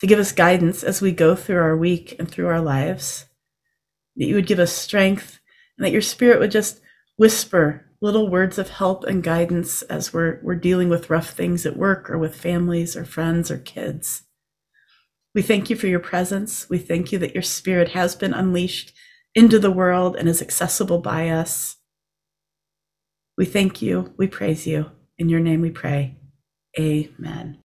to 0.00 0.06
give 0.06 0.20
us 0.20 0.30
guidance 0.30 0.84
as 0.84 1.02
we 1.02 1.10
go 1.10 1.34
through 1.34 1.60
our 1.60 1.76
week 1.76 2.14
and 2.20 2.30
through 2.30 2.46
our 2.46 2.60
lives. 2.60 3.26
That 4.16 4.26
you 4.26 4.36
would 4.36 4.46
give 4.46 4.60
us 4.60 4.72
strength 4.72 5.40
and 5.76 5.84
that 5.84 5.92
your 5.92 6.00
spirit 6.00 6.38
would 6.38 6.52
just 6.52 6.80
whisper 7.16 7.84
little 8.00 8.30
words 8.30 8.58
of 8.58 8.70
help 8.70 9.02
and 9.02 9.24
guidance 9.24 9.82
as 9.82 10.12
we're, 10.12 10.38
we're 10.44 10.54
dealing 10.54 10.88
with 10.88 11.10
rough 11.10 11.30
things 11.30 11.66
at 11.66 11.76
work 11.76 12.08
or 12.08 12.16
with 12.16 12.36
families 12.36 12.96
or 12.96 13.04
friends 13.04 13.50
or 13.50 13.58
kids. 13.58 14.22
We 15.34 15.42
thank 15.42 15.70
you 15.70 15.76
for 15.76 15.86
your 15.86 16.00
presence. 16.00 16.68
We 16.68 16.78
thank 16.78 17.12
you 17.12 17.18
that 17.18 17.34
your 17.34 17.42
spirit 17.42 17.90
has 17.90 18.16
been 18.16 18.34
unleashed 18.34 18.92
into 19.34 19.58
the 19.58 19.70
world 19.70 20.16
and 20.16 20.28
is 20.28 20.42
accessible 20.42 20.98
by 20.98 21.28
us. 21.28 21.76
We 23.36 23.44
thank 23.44 23.80
you. 23.80 24.14
We 24.16 24.26
praise 24.26 24.66
you. 24.66 24.90
In 25.16 25.28
your 25.28 25.40
name 25.40 25.60
we 25.60 25.70
pray. 25.70 26.16
Amen. 26.78 27.58